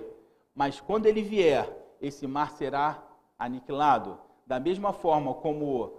mas 0.54 0.80
quando 0.80 1.06
ele 1.06 1.22
vier, 1.22 1.68
esse 2.00 2.26
mar 2.26 2.50
será 2.52 3.02
aniquilado. 3.44 4.18
Da 4.46 4.60
mesma 4.60 4.92
forma 4.92 5.34
como 5.34 5.92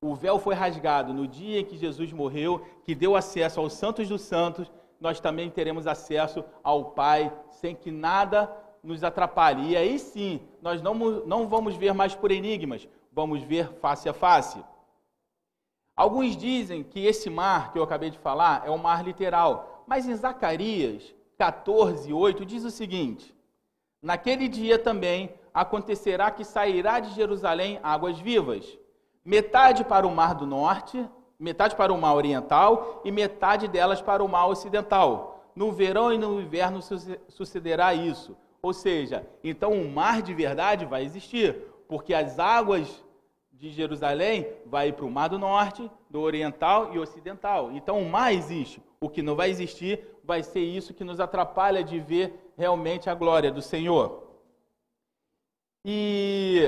o 0.00 0.14
véu 0.14 0.38
foi 0.38 0.54
rasgado 0.54 1.12
no 1.12 1.26
dia 1.26 1.60
em 1.60 1.64
que 1.64 1.76
Jesus 1.76 2.12
morreu, 2.12 2.64
que 2.84 2.94
deu 2.94 3.16
acesso 3.16 3.60
aos 3.60 3.72
santos 3.72 4.08
dos 4.08 4.22
santos, 4.22 4.70
nós 5.00 5.20
também 5.20 5.50
teremos 5.50 5.86
acesso 5.86 6.44
ao 6.62 6.92
Pai 6.92 7.32
sem 7.50 7.74
que 7.74 7.90
nada 7.90 8.50
nos 8.82 9.02
atrapalhe. 9.02 9.70
E 9.70 9.76
aí 9.76 9.98
sim, 9.98 10.40
nós 10.62 10.80
não, 10.80 10.94
não 10.94 11.48
vamos 11.48 11.76
ver 11.76 11.92
mais 11.92 12.14
por 12.14 12.30
enigmas, 12.30 12.88
vamos 13.12 13.42
ver 13.42 13.72
face 13.74 14.08
a 14.08 14.12
face. 14.12 14.62
Alguns 15.96 16.36
dizem 16.36 16.84
que 16.84 17.04
esse 17.04 17.28
mar 17.28 17.72
que 17.72 17.78
eu 17.78 17.82
acabei 17.82 18.10
de 18.10 18.18
falar 18.18 18.62
é 18.64 18.70
um 18.70 18.78
mar 18.78 19.04
literal, 19.04 19.84
mas 19.86 20.06
em 20.06 20.14
Zacarias 20.14 21.12
14, 21.36 22.12
8 22.12 22.46
diz 22.46 22.64
o 22.64 22.70
seguinte: 22.70 23.34
Naquele 24.00 24.46
dia 24.48 24.78
também 24.78 25.34
acontecerá 25.60 26.30
que 26.30 26.44
sairá 26.44 27.00
de 27.00 27.12
Jerusalém 27.14 27.80
águas 27.82 28.20
vivas, 28.20 28.78
metade 29.24 29.82
para 29.82 30.06
o 30.06 30.14
mar 30.14 30.32
do 30.36 30.46
norte, 30.46 31.04
metade 31.36 31.74
para 31.74 31.92
o 31.92 31.98
mar 31.98 32.14
oriental 32.14 33.02
e 33.04 33.10
metade 33.10 33.66
delas 33.66 34.00
para 34.00 34.22
o 34.22 34.28
mar 34.28 34.46
ocidental. 34.46 35.50
No 35.56 35.72
verão 35.72 36.12
e 36.12 36.18
no 36.18 36.40
inverno 36.40 36.80
sucederá 37.28 37.92
isso. 37.92 38.36
Ou 38.62 38.72
seja, 38.72 39.26
então 39.42 39.72
o 39.72 39.90
mar 39.90 40.22
de 40.22 40.32
verdade 40.32 40.86
vai 40.86 41.02
existir, 41.04 41.56
porque 41.88 42.14
as 42.14 42.38
águas 42.38 43.04
de 43.52 43.70
Jerusalém 43.70 44.46
vai 44.64 44.92
para 44.92 45.04
o 45.04 45.10
mar 45.10 45.26
do 45.26 45.40
norte, 45.40 45.90
do 46.08 46.20
oriental 46.20 46.94
e 46.94 47.00
ocidental. 47.00 47.72
Então 47.72 48.00
o 48.00 48.08
mar 48.08 48.32
existe. 48.32 48.80
O 49.00 49.08
que 49.08 49.22
não 49.22 49.34
vai 49.34 49.50
existir 49.50 50.06
vai 50.22 50.44
ser 50.44 50.60
isso 50.60 50.94
que 50.94 51.02
nos 51.02 51.18
atrapalha 51.18 51.82
de 51.82 51.98
ver 51.98 52.52
realmente 52.56 53.10
a 53.10 53.14
glória 53.14 53.50
do 53.50 53.60
Senhor. 53.60 54.27
E, 55.84 56.64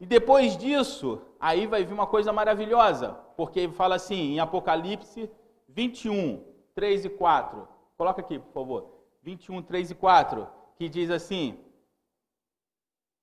e 0.00 0.06
depois 0.06 0.56
disso, 0.56 1.20
aí 1.38 1.66
vai 1.66 1.84
vir 1.84 1.92
uma 1.92 2.06
coisa 2.06 2.32
maravilhosa, 2.32 3.12
porque 3.36 3.60
ele 3.60 3.72
fala 3.72 3.96
assim 3.96 4.34
em 4.34 4.40
Apocalipse 4.40 5.30
21, 5.68 6.44
3 6.74 7.04
e 7.04 7.08
4. 7.08 7.68
Coloca 7.96 8.20
aqui, 8.20 8.38
por 8.38 8.52
favor. 8.52 9.00
21, 9.22 9.62
3 9.62 9.90
e 9.90 9.94
4, 9.94 10.46
que 10.76 10.88
diz 10.88 11.10
assim: 11.10 11.58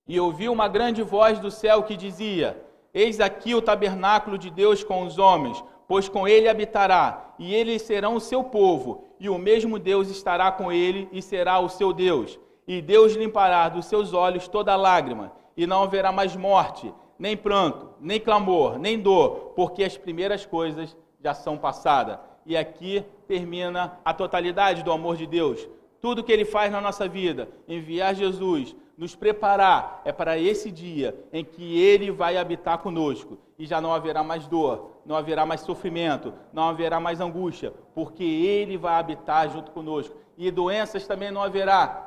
E 0.08 0.20
ouvi 0.20 0.48
uma 0.48 0.68
grande 0.68 1.02
voz 1.02 1.40
do 1.40 1.50
céu 1.50 1.84
que 1.84 1.98
dizia: 1.98 2.64
Eis 2.94 3.20
aqui 3.20 3.56
o 3.56 3.62
tabernáculo 3.62 4.38
de 4.38 4.50
Deus 4.50 4.84
com 4.84 5.06
os 5.06 5.18
homens, 5.18 5.64
pois 5.88 6.08
com 6.08 6.28
ele 6.28 6.50
habitará, 6.50 7.34
e 7.40 7.54
eles 7.54 7.82
serão 7.82 8.16
o 8.16 8.20
seu 8.20 8.44
povo, 8.44 9.06
e 9.20 9.30
o 9.30 9.38
mesmo 9.38 9.80
Deus 9.80 10.10
estará 10.10 10.52
com 10.52 10.72
ele 10.72 11.08
e 11.12 11.22
será 11.22 11.60
o 11.60 11.70
seu 11.70 11.94
Deus. 11.94 12.40
E 12.68 12.82
Deus 12.82 13.14
limpará 13.14 13.70
dos 13.70 13.86
seus 13.86 14.14
olhos 14.14 14.48
toda 14.48 14.76
lágrima, 14.76 15.32
e 15.56 15.66
não 15.66 15.84
haverá 15.84 16.12
mais 16.12 16.36
morte, 16.36 16.94
nem 17.18 17.36
pranto, 17.36 17.90
nem 18.00 18.20
clamor, 18.20 18.78
nem 18.78 19.00
dor, 19.00 19.54
porque 19.56 19.84
as 19.84 19.98
primeiras 19.98 20.46
coisas 20.46 20.96
já 21.24 21.34
são 21.34 21.58
passadas. 21.58 22.20
E 22.46 22.56
aqui 22.56 23.04
termina 23.28 24.00
a 24.06 24.14
totalidade 24.14 24.84
do 24.84 24.92
amor 24.92 25.18
de 25.18 25.26
Deus. 25.26 25.68
Tudo 26.00 26.24
que 26.24 26.32
ele 26.32 26.46
faz 26.46 26.72
na 26.72 26.80
nossa 26.80 27.08
vida, 27.08 27.50
enviar 27.68 28.14
Jesus, 28.14 28.76
nos 28.98 29.16
preparar, 29.16 30.02
é 30.06 30.12
para 30.12 30.38
esse 30.38 30.72
dia 30.72 31.16
em 31.32 31.44
que 31.44 31.80
ele 31.80 32.12
vai 32.12 32.38
habitar 32.38 32.80
conosco 32.80 33.38
e 33.58 33.66
já 33.66 33.82
não 33.82 33.94
haverá 33.94 34.24
mais 34.24 34.48
dor, 34.48 35.02
não 35.06 35.16
haverá 35.16 35.46
mais 35.46 35.62
sofrimento, 35.62 36.34
não 36.54 36.64
haverá 36.64 37.00
mais 37.00 37.20
angústia, 37.20 37.74
porque 37.94 38.24
ele 38.24 38.78
vai 38.78 38.96
habitar 38.96 39.50
junto 39.50 39.72
conosco. 39.72 40.16
E 40.38 40.52
doenças 40.52 41.08
também 41.08 41.32
não 41.32 41.42
haverá, 41.42 42.07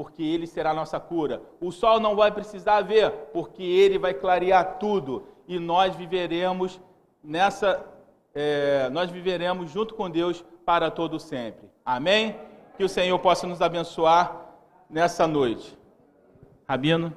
porque 0.00 0.22
ele 0.22 0.46
será 0.46 0.72
nossa 0.72 0.98
cura. 0.98 1.42
O 1.60 1.70
sol 1.70 2.00
não 2.00 2.16
vai 2.16 2.32
precisar 2.32 2.80
ver, 2.80 3.10
porque 3.34 3.62
ele 3.62 3.98
vai 3.98 4.14
clarear 4.14 4.78
tudo 4.78 5.24
e 5.46 5.58
nós 5.58 5.94
viveremos 5.94 6.80
nessa 7.22 7.84
é, 8.34 8.88
nós 8.88 9.10
viveremos 9.10 9.70
junto 9.70 9.94
com 9.94 10.08
Deus 10.08 10.42
para 10.64 10.90
todo 10.90 11.20
sempre. 11.20 11.68
Amém? 11.84 12.34
Que 12.78 12.82
o 12.82 12.88
Senhor 12.88 13.18
possa 13.18 13.46
nos 13.46 13.60
abençoar 13.60 14.54
nessa 14.88 15.26
noite. 15.26 15.76
Rabino 16.66 17.12